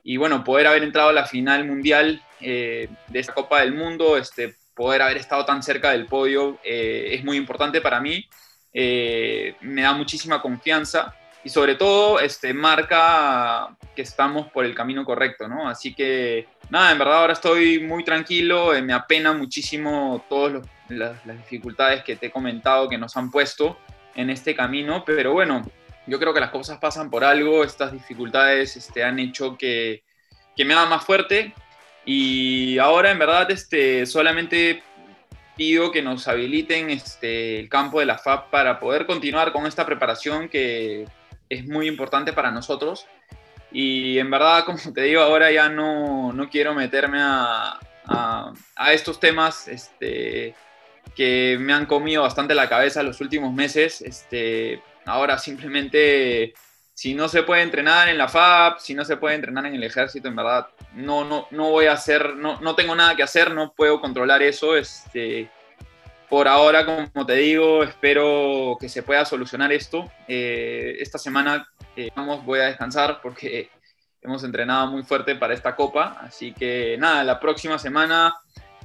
Y 0.03 0.17
bueno, 0.17 0.43
poder 0.43 0.67
haber 0.67 0.83
entrado 0.83 1.11
a 1.11 1.13
la 1.13 1.27
final 1.27 1.65
mundial 1.65 2.23
eh, 2.41 2.89
de 3.09 3.19
esta 3.19 3.35
Copa 3.35 3.61
del 3.61 3.75
Mundo, 3.75 4.17
este, 4.17 4.57
poder 4.75 5.03
haber 5.03 5.19
estado 5.19 5.45
tan 5.45 5.63
cerca 5.63 5.91
del 5.93 6.07
podio, 6.07 6.59
es 6.65 7.23
muy 7.25 7.37
importante 7.37 7.81
para 7.83 8.01
mí. 8.01 8.27
Me 8.73 9.83
da 9.83 9.93
muchísima 9.93 10.41
confianza 10.41 11.15
y 11.47 11.49
sobre 11.49 11.77
todo 11.77 12.19
este, 12.19 12.53
marca 12.53 13.69
que 13.95 14.03
estamos 14.03 14.51
por 14.51 14.65
el 14.65 14.75
camino 14.75 15.05
correcto, 15.05 15.47
¿no? 15.47 15.69
Así 15.69 15.95
que 15.95 16.49
nada, 16.71 16.91
en 16.91 16.99
verdad 16.99 17.19
ahora 17.19 17.35
estoy 17.35 17.79
muy 17.79 18.03
tranquilo, 18.03 18.73
me 18.83 18.93
apena 18.93 19.33
muchísimo 19.33 20.25
todas 20.29 20.67
las 20.89 21.25
dificultades 21.25 22.03
que 22.03 22.17
te 22.17 22.27
he 22.27 22.31
comentado 22.33 22.89
que 22.89 22.99
nos 22.99 23.17
han 23.17 23.31
puesto 23.31 23.79
en 24.17 24.29
este 24.29 24.57
camino, 24.57 25.05
pero 25.07 25.35
bueno, 25.35 25.63
yo 26.09 26.19
creo 26.19 26.35
que 26.35 26.41
las 26.41 26.51
cosas 26.51 26.79
pasan 26.79 27.11
por 27.11 27.23
algo, 27.23 27.63
estas 27.63 27.93
dificultades 27.93 28.77
este, 28.77 29.05
han 29.05 29.21
hecho 29.21 29.57
que, 29.57 30.03
que 30.57 30.65
me 30.65 30.75
haga 30.75 30.87
más 30.87 31.05
fuerte 31.05 31.55
y 32.05 32.77
ahora 32.79 33.13
en 33.13 33.21
verdad 33.21 33.49
este, 33.53 34.05
solamente 34.05 34.83
pido 35.57 35.93
que 35.93 36.03
nos 36.03 36.27
habiliten 36.27 36.91
este, 36.91 37.61
el 37.61 37.69
campo 37.69 38.01
de 38.01 38.07
la 38.07 38.19
FAP 38.19 38.51
para 38.51 38.81
poder 38.81 39.07
continuar 39.07 39.53
con 39.53 39.65
esta 39.65 39.87
preparación 39.87 40.49
que 40.49 41.07
es 41.49 41.67
muy 41.67 41.89
importante 41.89 42.33
para 42.33 42.51
nosotros. 42.51 43.07
Y 43.73 44.19
en 44.19 44.31
verdad, 44.31 44.65
como 44.65 44.79
te 44.93 45.03
digo, 45.03 45.21
ahora 45.21 45.51
ya 45.51 45.69
no, 45.69 46.33
no 46.33 46.49
quiero 46.49 46.75
meterme 46.75 47.19
a, 47.21 47.79
a, 48.07 48.93
estos 48.93 49.19
temas 49.21 49.69
este, 49.69 50.55
que 51.15 51.57
me 51.61 51.73
han 51.73 51.87
comido 51.87 52.23
bastante 52.23 52.55
la 52.55 52.69
cabeza 52.69 53.03
los 53.03 53.21
últimos 53.21 53.53
meses. 53.53 54.01
Este, 54.01 54.83
ahora 55.05 55.39
simplemente, 55.39 56.55
si 56.95 57.15
no 57.15 57.29
se 57.29 57.43
puede 57.43 57.63
entrenar 57.63 58.09
en 58.09 58.19
la 58.19 58.29
FAB, 58.29 58.79
si 58.79 58.95
no 58.95 59.05
se 59.05 59.17
puede 59.17 59.35
entrenar 59.35 59.67
en 59.67 59.75
el 59.75 59.83
ejército, 59.83 60.29
en 60.29 60.37
verdad, 60.37 60.69
no, 60.95 61.25
no, 61.25 61.49
no 61.51 61.71
voy 61.71 61.87
a 61.87 61.93
hacer, 61.93 62.37
no, 62.37 62.61
no 62.61 62.75
tengo 62.75 62.95
nada 62.95 63.17
que 63.17 63.23
hacer, 63.23 63.53
no 63.53 63.73
puedo 63.73 64.01
controlar 64.01 64.43
eso. 64.43 64.77
Este, 64.77 65.51
por 66.29 66.49
ahora, 66.49 66.85
como 66.85 67.27
te 67.27 67.35
digo, 67.35 67.83
espero 67.83 68.77
que 68.81 68.89
se 68.89 69.03
pueda 69.03 69.25
solucionar 69.25 69.73
esto. 69.73 70.11
Eh, 70.29 70.97
esta 71.01 71.19
semana 71.19 71.69
eh, 71.97 72.11
vamos, 72.15 72.45
voy 72.45 72.61
a 72.61 72.65
descansar 72.65 73.21
porque 73.23 73.71
hemos 74.23 74.43
entrenado 74.45 74.89
muy 74.89 75.03
fuerte 75.03 75.35
para 75.37 75.55
esta 75.55 75.77
copa. 75.77 76.19
Así 76.21 76.53
que 76.53 76.97
nada, 76.99 77.25
la 77.25 77.39
próxima 77.39 77.79
semana 77.79 78.35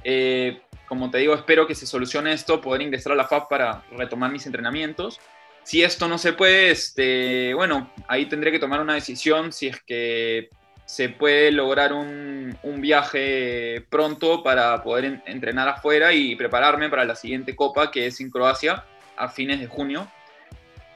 eh, 0.04 0.60
como 0.86 1.10
te 1.10 1.18
digo, 1.18 1.34
espero 1.34 1.66
que 1.66 1.74
se 1.74 1.86
solucione 1.86 2.32
esto, 2.32 2.60
poder 2.60 2.82
ingresar 2.82 3.12
a 3.12 3.16
la 3.16 3.26
FAB 3.26 3.48
para 3.48 3.82
retomar 3.92 4.30
mis 4.30 4.46
entrenamientos. 4.46 5.20
Si 5.62 5.82
esto 5.82 6.08
no 6.08 6.18
se 6.18 6.32
puede, 6.32 6.70
este, 6.70 7.54
bueno, 7.54 7.90
ahí 8.08 8.26
tendré 8.26 8.50
que 8.50 8.58
tomar 8.58 8.80
una 8.80 8.94
decisión 8.94 9.52
si 9.52 9.68
es 9.68 9.80
que 9.82 10.50
se 10.92 11.08
puede 11.08 11.50
lograr 11.52 11.94
un, 11.94 12.54
viaje 12.82 13.82
pronto 13.88 14.42
para 14.42 14.82
poder 14.82 15.22
entrenar 15.24 15.66
afuera 15.66 16.12
y 16.12 16.36
prepararme 16.36 16.90
para 16.90 17.06
la 17.06 17.16
siguiente 17.16 17.56
copa 17.56 17.90
que 17.90 18.08
es 18.08 18.20
en 18.20 18.28
Croacia 18.28 18.84
a 19.16 19.30
fines 19.30 19.58
de 19.58 19.68
junio, 19.68 20.06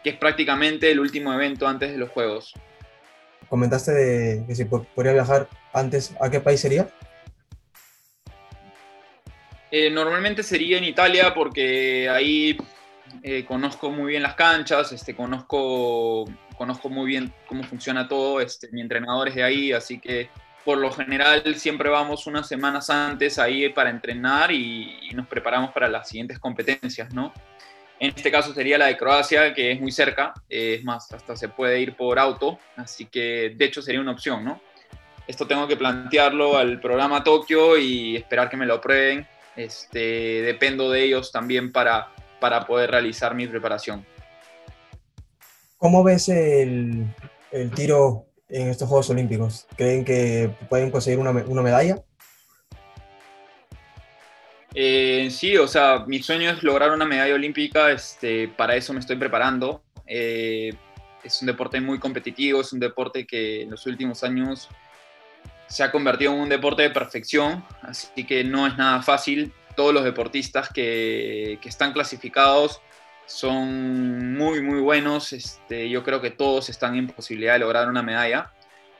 que 0.04 0.10
es 0.10 0.16
prácticamente 0.16 0.90
el 0.90 1.00
último 1.00 1.32
evento 1.32 1.66
antes 1.66 1.92
de 1.92 1.96
los 1.96 2.10
Juegos. 2.10 2.52
Comentaste 3.48 3.92
de 3.92 4.46
que 4.46 4.54
si 4.54 4.66
podría 4.66 5.14
viajar 5.14 5.48
antes, 5.72 6.14
¿a 6.20 6.28
qué 6.30 6.40
país 6.40 6.60
sería? 6.60 6.88
Eh, 9.70 9.88
normalmente 9.90 10.42
sería 10.42 10.76
en 10.76 10.84
Italia 10.84 11.32
porque 11.32 12.10
ahí 12.10 12.58
eh, 13.22 13.46
conozco 13.46 13.88
muy 13.88 14.10
bien 14.10 14.22
las 14.22 14.34
canchas, 14.34 14.92
este, 14.92 15.16
conozco, 15.16 16.26
conozco 16.56 16.88
muy 16.88 17.06
bien 17.06 17.32
cómo 17.46 17.62
funciona 17.62 18.08
todo, 18.08 18.40
este, 18.40 18.68
mi 18.72 18.80
entrenador 18.80 19.28
es 19.28 19.34
de 19.34 19.44
ahí, 19.44 19.72
así 19.72 19.98
que 19.98 20.28
por 20.64 20.78
lo 20.78 20.90
general 20.90 21.42
siempre 21.56 21.88
vamos 21.88 22.26
unas 22.26 22.48
semanas 22.48 22.90
antes 22.90 23.38
ahí 23.38 23.68
para 23.68 23.90
entrenar 23.90 24.50
y, 24.50 24.98
y 25.10 25.14
nos 25.14 25.26
preparamos 25.28 25.70
para 25.72 25.88
las 25.88 26.08
siguientes 26.08 26.38
competencias, 26.38 27.14
¿no? 27.14 27.32
En 27.98 28.12
este 28.14 28.30
caso 28.30 28.52
sería 28.52 28.76
la 28.76 28.86
de 28.86 28.96
Croacia, 28.96 29.54
que 29.54 29.72
es 29.72 29.80
muy 29.80 29.90
cerca, 29.90 30.34
eh, 30.50 30.76
es 30.78 30.84
más, 30.84 31.10
hasta 31.12 31.34
se 31.34 31.48
puede 31.48 31.80
ir 31.80 31.96
por 31.96 32.18
auto, 32.18 32.58
así 32.76 33.06
que 33.06 33.54
de 33.56 33.64
hecho 33.64 33.80
sería 33.80 34.00
una 34.00 34.12
opción, 34.12 34.44
¿no? 34.44 34.60
Esto 35.26 35.46
tengo 35.46 35.66
que 35.66 35.76
plantearlo 35.76 36.56
al 36.56 36.80
programa 36.80 37.24
Tokio 37.24 37.76
y 37.78 38.16
esperar 38.16 38.48
que 38.48 38.56
me 38.56 38.66
lo 38.66 38.74
aprueben. 38.74 39.26
Este, 39.56 40.42
dependo 40.42 40.90
de 40.90 41.02
ellos 41.02 41.32
también 41.32 41.72
para, 41.72 42.08
para 42.40 42.66
poder 42.66 42.90
realizar 42.90 43.34
mi 43.34 43.46
preparación. 43.46 44.04
¿Cómo 45.78 46.02
ves 46.02 46.28
el, 46.30 47.06
el 47.52 47.70
tiro 47.72 48.26
en 48.48 48.68
estos 48.68 48.88
Juegos 48.88 49.10
Olímpicos? 49.10 49.66
¿Creen 49.76 50.04
que 50.04 50.50
pueden 50.70 50.90
conseguir 50.90 51.18
una, 51.18 51.30
una 51.30 51.62
medalla? 51.62 52.02
Eh, 54.74 55.28
sí, 55.30 55.56
o 55.56 55.68
sea, 55.68 56.04
mi 56.06 56.22
sueño 56.22 56.50
es 56.50 56.62
lograr 56.62 56.92
una 56.92 57.04
medalla 57.04 57.34
olímpica, 57.34 57.90
este, 57.90 58.48
para 58.48 58.74
eso 58.74 58.92
me 58.94 59.00
estoy 59.00 59.16
preparando. 59.16 59.82
Eh, 60.06 60.72
es 61.22 61.40
un 61.42 61.46
deporte 61.46 61.80
muy 61.80 61.98
competitivo, 61.98 62.60
es 62.60 62.72
un 62.72 62.80
deporte 62.80 63.26
que 63.26 63.62
en 63.62 63.70
los 63.70 63.86
últimos 63.86 64.22
años 64.24 64.68
se 65.66 65.82
ha 65.82 65.90
convertido 65.90 66.32
en 66.32 66.40
un 66.40 66.48
deporte 66.48 66.82
de 66.82 66.90
perfección, 66.90 67.64
así 67.82 68.24
que 68.24 68.44
no 68.44 68.66
es 68.66 68.76
nada 68.76 69.02
fácil. 69.02 69.52
Todos 69.76 69.92
los 69.92 70.04
deportistas 70.04 70.70
que, 70.70 71.58
que 71.60 71.68
están 71.68 71.92
clasificados 71.92 72.80
son 73.26 74.34
muy, 74.34 74.62
muy 74.62 74.80
buenos. 74.80 75.32
Este, 75.32 75.88
yo 75.88 76.02
creo 76.02 76.20
que 76.20 76.30
todos 76.30 76.68
están 76.68 76.96
en 76.96 77.08
posibilidad 77.08 77.54
de 77.54 77.58
lograr 77.60 77.88
una 77.88 78.02
medalla. 78.02 78.52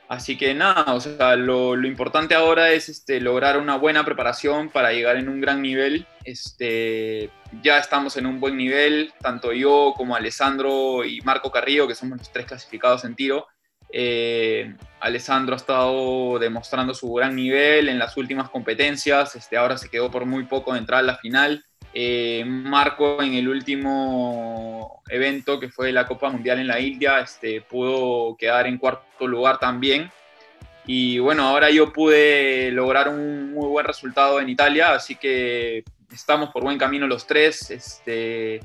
Así 0.09 0.37
que 0.37 0.53
nada, 0.53 0.93
o 0.93 1.01
sea, 1.01 1.35
lo, 1.35 1.75
lo 1.75 1.85
importante 1.85 2.33
ahora 2.33 2.71
es 2.71 2.87
este, 2.87 3.19
lograr 3.19 3.57
una 3.57 3.75
buena 3.77 4.05
preparación 4.05 4.69
para 4.69 4.93
llegar 4.93 5.17
en 5.17 5.27
un 5.27 5.41
gran 5.41 5.61
nivel. 5.61 6.07
Este, 6.23 7.29
ya 7.61 7.77
estamos 7.77 8.15
en 8.15 8.25
un 8.25 8.39
buen 8.39 8.55
nivel, 8.55 9.13
tanto 9.19 9.51
yo 9.51 9.93
como 9.97 10.15
Alessandro 10.15 11.03
y 11.03 11.19
Marco 11.21 11.51
Carrillo, 11.51 11.87
que 11.87 11.95
somos 11.95 12.19
los 12.19 12.31
tres 12.31 12.45
clasificados 12.45 13.03
en 13.03 13.15
tiro. 13.15 13.47
Eh, 13.91 14.75
Alessandro 14.99 15.53
ha 15.53 15.57
estado 15.57 16.39
demostrando 16.39 16.93
su 16.93 17.11
gran 17.13 17.35
nivel 17.35 17.89
en 17.89 17.99
las 17.99 18.17
últimas 18.17 18.49
competencias, 18.49 19.35
este, 19.35 19.57
ahora 19.57 19.77
se 19.77 19.89
quedó 19.89 20.11
por 20.11 20.25
muy 20.25 20.43
poco 20.43 20.73
de 20.73 20.79
entrar 20.79 20.99
a 20.99 21.03
la 21.03 21.17
final. 21.17 21.63
Eh, 21.99 22.43
Marco 22.45 23.23
en 23.23 23.33
el 23.33 23.49
último 23.49 25.01
evento 25.09 25.59
que 25.59 25.69
fue 25.69 25.91
la 25.91 26.05
Copa 26.05 26.29
Mundial 26.29 26.59
en 26.59 26.67
la 26.67 26.79
India 26.79 27.21
este, 27.21 27.61
pudo 27.61 28.37
quedar 28.37 28.67
en 28.67 28.77
cuarto 28.77 29.25
lugar 29.25 29.57
también. 29.57 30.11
Y 30.85 31.17
bueno, 31.17 31.47
ahora 31.47 31.71
yo 31.71 31.91
pude 31.91 32.69
lograr 32.71 33.09
un 33.09 33.51
muy 33.51 33.67
buen 33.67 33.83
resultado 33.83 34.39
en 34.39 34.47
Italia, 34.47 34.93
así 34.93 35.15
que 35.15 35.83
estamos 36.13 36.51
por 36.51 36.61
buen 36.61 36.77
camino 36.77 37.07
los 37.07 37.25
tres. 37.25 37.71
Este, 37.71 38.59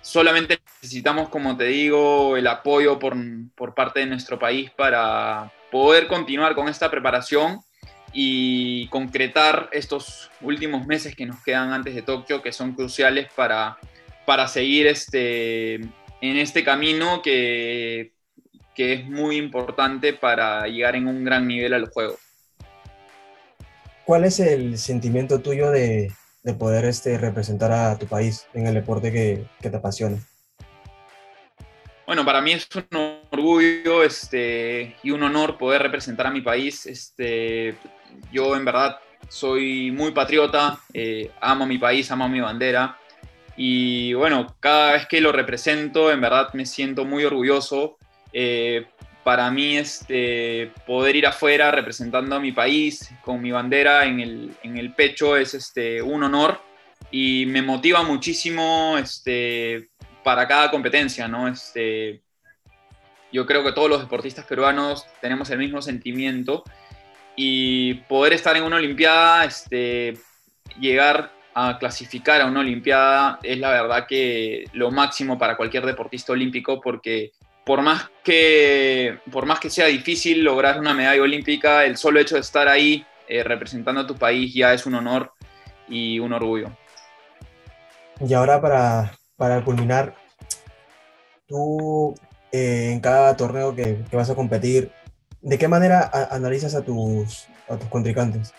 solamente 0.00 0.60
necesitamos, 0.80 1.30
como 1.30 1.56
te 1.56 1.64
digo, 1.64 2.36
el 2.36 2.46
apoyo 2.46 3.00
por, 3.00 3.16
por 3.56 3.74
parte 3.74 3.98
de 3.98 4.06
nuestro 4.06 4.38
país 4.38 4.70
para 4.70 5.50
poder 5.72 6.06
continuar 6.06 6.54
con 6.54 6.68
esta 6.68 6.88
preparación 6.88 7.58
y 8.14 8.86
concretar 8.88 9.68
estos 9.72 10.30
últimos 10.40 10.86
meses 10.86 11.16
que 11.16 11.26
nos 11.26 11.42
quedan 11.42 11.72
antes 11.72 11.94
de 11.94 12.02
Tokio, 12.02 12.40
que 12.42 12.52
son 12.52 12.72
cruciales 12.72 13.26
para, 13.34 13.76
para 14.24 14.46
seguir 14.46 14.86
este, 14.86 15.74
en 15.74 15.90
este 16.20 16.62
camino 16.62 17.20
que, 17.22 18.12
que 18.74 18.92
es 18.92 19.04
muy 19.04 19.36
importante 19.36 20.12
para 20.12 20.66
llegar 20.68 20.94
en 20.94 21.08
un 21.08 21.24
gran 21.24 21.46
nivel 21.48 21.74
a 21.74 21.78
los 21.80 21.90
Juegos. 21.90 22.18
¿Cuál 24.04 24.24
es 24.24 24.38
el 24.38 24.78
sentimiento 24.78 25.40
tuyo 25.40 25.70
de, 25.70 26.12
de 26.44 26.54
poder 26.54 26.84
este, 26.84 27.18
representar 27.18 27.72
a 27.72 27.98
tu 27.98 28.06
país 28.06 28.46
en 28.54 28.66
el 28.68 28.74
deporte 28.74 29.10
que, 29.10 29.44
que 29.60 29.70
te 29.70 29.76
apasiona? 29.76 30.18
Bueno, 32.06 32.22
para 32.22 32.42
mí 32.42 32.52
es 32.52 32.68
un 32.76 33.18
orgullo 33.30 34.04
este, 34.04 34.94
y 35.02 35.10
un 35.10 35.22
honor 35.22 35.56
poder 35.56 35.80
representar 35.80 36.26
a 36.26 36.30
mi 36.30 36.42
país. 36.42 36.84
Este, 36.84 37.76
yo 38.32 38.56
en 38.56 38.64
verdad 38.64 38.98
soy 39.28 39.90
muy 39.90 40.12
patriota, 40.12 40.78
eh, 40.92 41.30
amo 41.40 41.66
mi 41.66 41.78
país, 41.78 42.10
amo 42.10 42.28
mi 42.28 42.40
bandera. 42.40 42.98
Y 43.56 44.12
bueno, 44.14 44.56
cada 44.60 44.92
vez 44.92 45.06
que 45.06 45.20
lo 45.20 45.32
represento, 45.32 46.10
en 46.10 46.20
verdad 46.20 46.52
me 46.54 46.66
siento 46.66 47.04
muy 47.04 47.24
orgulloso. 47.24 47.98
Eh, 48.32 48.86
para 49.22 49.50
mí, 49.50 49.78
este, 49.78 50.70
poder 50.86 51.16
ir 51.16 51.26
afuera 51.26 51.70
representando 51.70 52.36
a 52.36 52.40
mi 52.40 52.52
país 52.52 53.10
con 53.22 53.40
mi 53.40 53.50
bandera 53.50 54.04
en 54.04 54.20
el, 54.20 54.56
en 54.62 54.76
el 54.76 54.92
pecho 54.92 55.36
es 55.36 55.54
este, 55.54 56.02
un 56.02 56.22
honor 56.24 56.60
y 57.10 57.46
me 57.46 57.62
motiva 57.62 58.02
muchísimo 58.02 58.96
este, 58.98 59.88
para 60.22 60.46
cada 60.46 60.70
competencia, 60.70 61.26
¿no? 61.26 61.48
Este, 61.48 62.22
yo 63.32 63.46
creo 63.46 63.64
que 63.64 63.72
todos 63.72 63.88
los 63.88 64.00
deportistas 64.00 64.44
peruanos 64.44 65.06
tenemos 65.20 65.48
el 65.50 65.58
mismo 65.58 65.80
sentimiento 65.80 66.64
y 67.36 67.94
poder 67.94 68.32
estar 68.32 68.56
en 68.56 68.64
una 68.64 68.76
Olimpiada, 68.76 69.44
este, 69.44 70.14
llegar 70.78 71.32
a 71.54 71.78
clasificar 71.78 72.40
a 72.40 72.46
una 72.46 72.60
Olimpiada 72.60 73.38
es 73.42 73.58
la 73.58 73.70
verdad 73.70 74.06
que 74.08 74.64
lo 74.72 74.90
máximo 74.90 75.38
para 75.38 75.56
cualquier 75.56 75.86
deportista 75.86 76.32
olímpico 76.32 76.80
porque 76.80 77.32
por 77.64 77.80
más 77.82 78.10
que, 78.22 79.18
por 79.32 79.46
más 79.46 79.58
que 79.58 79.70
sea 79.70 79.86
difícil 79.86 80.44
lograr 80.44 80.78
una 80.78 80.92
medalla 80.92 81.22
olímpica, 81.22 81.84
el 81.84 81.96
solo 81.96 82.20
hecho 82.20 82.34
de 82.34 82.42
estar 82.42 82.68
ahí 82.68 83.06
eh, 83.26 83.42
representando 83.42 84.02
a 84.02 84.06
tu 84.06 84.16
país 84.16 84.52
ya 84.52 84.74
es 84.74 84.84
un 84.84 84.94
honor 84.94 85.32
y 85.88 86.18
un 86.18 86.32
orgullo. 86.32 86.70
Y 88.20 88.32
ahora 88.34 88.60
para, 88.60 89.12
para 89.36 89.64
culminar, 89.64 90.14
tú 91.48 92.14
eh, 92.52 92.90
en 92.92 93.00
cada 93.00 93.36
torneo 93.36 93.74
que, 93.74 93.98
que, 94.10 94.16
vas 94.16 94.30
a 94.30 94.34
competir, 94.34 94.92
¿de 95.44 95.58
qué 95.58 95.68
manera 95.68 96.10
analizas 96.30 96.74
a 96.74 96.82
tus, 96.82 97.46
a 97.68 97.78
tus 97.78 97.88
contrincantes? 97.88 98.52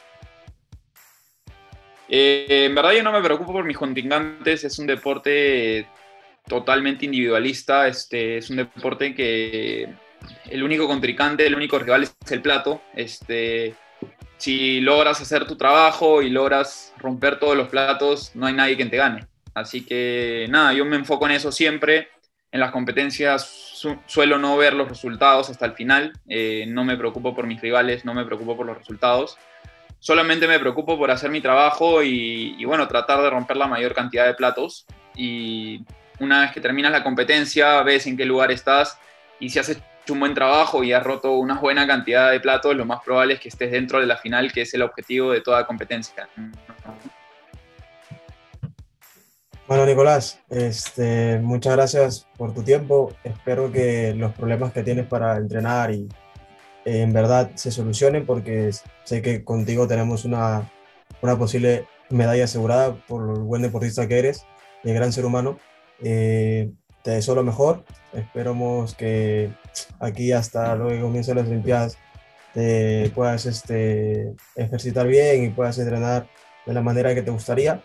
Eh, 2.08 2.66
en 2.66 2.76
verdad 2.76 2.94
yo 2.94 3.04
no 3.04 3.12
me 3.12 3.22
preocupo 3.22 3.52
por 3.52 3.66
mis 3.66 3.78
contrincantes, 3.78 4.64
es 4.64 4.78
un 4.78 4.86
deporte 4.86 5.88
totalmente 6.48 7.06
individualista, 7.06 7.88
este, 7.88 8.38
es 8.38 8.50
un 8.52 8.58
deporte 8.58 9.16
que 9.16 9.90
el 10.46 10.64
único 10.64 10.88
contrincante, 10.88 11.48
el 11.48 11.56
único 11.56 11.80
rival 11.80 12.04
es 12.04 12.16
el 12.30 12.42
plato. 12.42 12.82
Este, 12.94 13.76
si 14.38 14.80
logras 14.82 15.20
hacer 15.20 15.48
tu 15.48 15.58
trabajo 15.58 16.22
y 16.22 16.30
logras 16.30 16.94
romper 17.00 17.40
todos 17.40 17.58
los 17.58 17.68
platos, 17.68 18.32
no 18.36 18.46
hay 18.46 18.54
nadie 18.54 18.78
que 18.78 18.86
te 18.86 18.98
gane. 18.98 19.28
Así 19.56 19.84
que 19.84 20.46
nada, 20.50 20.74
yo 20.74 20.86
me 20.86 20.98
enfoco 20.98 21.26
en 21.26 21.32
eso 21.32 21.52
siempre. 21.52 22.10
En 22.56 22.62
las 22.62 22.72
competencias 22.72 23.46
su 23.46 23.98
suelo 24.06 24.38
no 24.38 24.56
ver 24.56 24.76
los 24.76 24.88
resultados 24.88 25.50
hasta 25.50 25.66
el 25.66 25.74
final. 25.74 26.14
Eh, 26.30 26.64
no 26.70 26.86
me 26.86 26.96
preocupo 26.96 27.36
por 27.36 27.46
mis 27.46 27.60
rivales, 27.60 28.06
no 28.06 28.14
me 28.14 28.24
preocupo 28.24 28.56
por 28.56 28.66
los 28.66 28.78
resultados. 28.78 29.38
Solamente 30.00 30.48
me 30.48 30.58
preocupo 30.58 30.98
por 30.98 31.12
hacer 31.12 31.30
mi 31.32 31.42
trabajo 31.42 32.02
y, 32.02 32.56
y 32.58 32.64
bueno, 32.64 32.88
tratar 32.88 33.22
de 33.22 33.30
romper 33.30 33.58
la 33.58 33.68
mayor 33.68 33.94
cantidad 33.94 34.26
de 34.26 34.36
platos. 34.36 34.86
Y 35.18 35.84
una 36.22 36.44
vez 36.44 36.52
que 36.54 36.62
terminas 36.62 36.94
la 36.94 37.04
competencia, 37.04 37.84
ves 37.84 38.08
en 38.08 38.16
qué 38.16 38.24
lugar 38.24 38.54
estás 38.54 38.98
y 39.38 39.50
si 39.50 39.60
has 39.60 39.68
hecho 39.68 39.84
un 40.14 40.22
buen 40.22 40.34
trabajo 40.34 40.82
y 40.82 40.94
has 40.94 41.04
roto 41.04 41.34
una 41.34 41.56
buena 41.56 41.86
cantidad 41.86 42.32
de 42.32 42.40
platos, 42.40 42.74
lo 42.74 42.86
más 42.86 43.02
probable 43.04 43.34
es 43.34 43.42
que 43.42 43.50
estés 43.50 43.70
dentro 43.70 44.00
de 44.00 44.06
la 44.06 44.16
final, 44.16 44.54
que 44.54 44.62
es 44.62 44.74
el 44.74 44.82
objetivo 44.82 45.34
de 45.34 45.42
toda 45.42 45.68
competencia. 45.68 46.30
Bueno, 49.68 49.84
Nicolás, 49.88 50.40
este, 50.50 51.40
muchas 51.40 51.74
gracias 51.74 52.28
por 52.38 52.54
tu 52.54 52.62
tiempo. 52.62 53.14
Espero 53.24 53.72
que 53.72 54.14
los 54.14 54.32
problemas 54.34 54.72
que 54.72 54.84
tienes 54.84 55.08
para 55.08 55.38
entrenar 55.38 55.92
y 55.92 56.08
eh, 56.86 57.02
en 57.02 57.12
verdad 57.12 57.50
se 57.56 57.72
solucionen 57.72 58.28
porque 58.28 58.70
sé 59.06 59.24
que 59.24 59.44
contigo 59.44 59.88
tenemos 59.88 60.24
una, 60.24 60.72
una 61.24 61.36
posible 61.36 61.88
medalla 62.12 62.44
asegurada 62.44 62.96
por 63.08 63.36
el 63.36 63.42
buen 63.42 63.64
deportista 63.64 64.08
que 64.08 64.20
eres 64.20 64.46
y 64.84 64.90
el 64.90 64.96
gran 64.96 65.12
ser 65.12 65.26
humano. 65.26 65.58
Eh, 66.00 66.72
te 67.02 67.12
deseo 67.12 67.34
lo 67.34 67.44
mejor. 67.44 67.86
Esperamos 68.14 68.94
que 68.94 69.50
aquí 70.00 70.32
hasta 70.32 70.76
luego 70.76 70.92
que 70.92 71.02
comiencen 71.02 71.38
las 71.38 71.48
Olimpiadas 71.48 71.98
te 72.54 73.12
puedas 73.16 73.48
este, 73.48 74.36
ejercitar 74.56 75.08
bien 75.08 75.44
y 75.44 75.50
puedas 75.50 75.80
entrenar 75.80 76.28
de 76.68 76.74
la 76.74 76.82
manera 76.82 77.16
que 77.16 77.24
te 77.24 77.32
gustaría. 77.32 77.82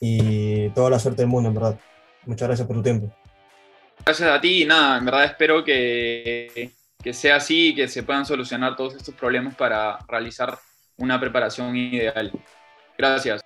Y 0.00 0.68
toda 0.70 0.90
la 0.90 0.98
suerte 0.98 1.22
del 1.22 1.28
mundo, 1.28 1.48
en 1.48 1.54
verdad. 1.54 1.78
Muchas 2.26 2.48
gracias 2.48 2.66
por 2.66 2.76
tu 2.76 2.82
tiempo. 2.82 3.10
Gracias 4.04 4.28
a 4.28 4.40
ti 4.40 4.62
y 4.62 4.64
nada, 4.66 4.98
en 4.98 5.04
verdad 5.04 5.24
espero 5.24 5.64
que, 5.64 6.72
que 7.02 7.12
sea 7.12 7.36
así 7.36 7.68
y 7.68 7.74
que 7.74 7.88
se 7.88 8.02
puedan 8.02 8.26
solucionar 8.26 8.76
todos 8.76 8.94
estos 8.94 9.14
problemas 9.14 9.54
para 9.54 9.98
realizar 10.06 10.58
una 10.98 11.18
preparación 11.18 11.74
ideal. 11.76 12.30
Gracias. 12.96 13.40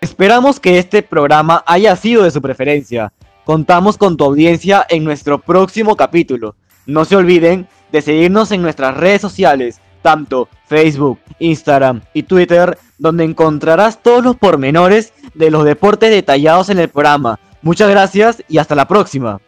Esperamos 0.00 0.60
que 0.60 0.78
este 0.78 1.02
programa 1.02 1.64
haya 1.66 1.94
sido 1.96 2.24
de 2.24 2.30
su 2.30 2.40
preferencia. 2.40 3.12
Contamos 3.44 3.96
con 3.96 4.16
tu 4.16 4.24
audiencia 4.24 4.86
en 4.88 5.04
nuestro 5.04 5.40
próximo 5.40 5.96
capítulo. 5.96 6.56
No 6.86 7.04
se 7.04 7.16
olviden 7.16 7.68
de 7.92 8.02
seguirnos 8.02 8.50
en 8.52 8.62
nuestras 8.62 8.96
redes 8.96 9.20
sociales, 9.20 9.80
tanto 10.02 10.48
Facebook, 10.66 11.18
Instagram 11.38 12.02
y 12.14 12.22
Twitter, 12.22 12.78
donde 12.98 13.24
encontrarás 13.24 14.02
todos 14.02 14.22
los 14.22 14.36
pormenores 14.36 15.12
de 15.34 15.50
los 15.50 15.64
deportes 15.64 16.10
detallados 16.10 16.70
en 16.70 16.78
el 16.78 16.88
programa. 16.88 17.38
Muchas 17.62 17.90
gracias 17.90 18.42
y 18.48 18.58
hasta 18.58 18.74
la 18.74 18.88
próxima. 18.88 19.40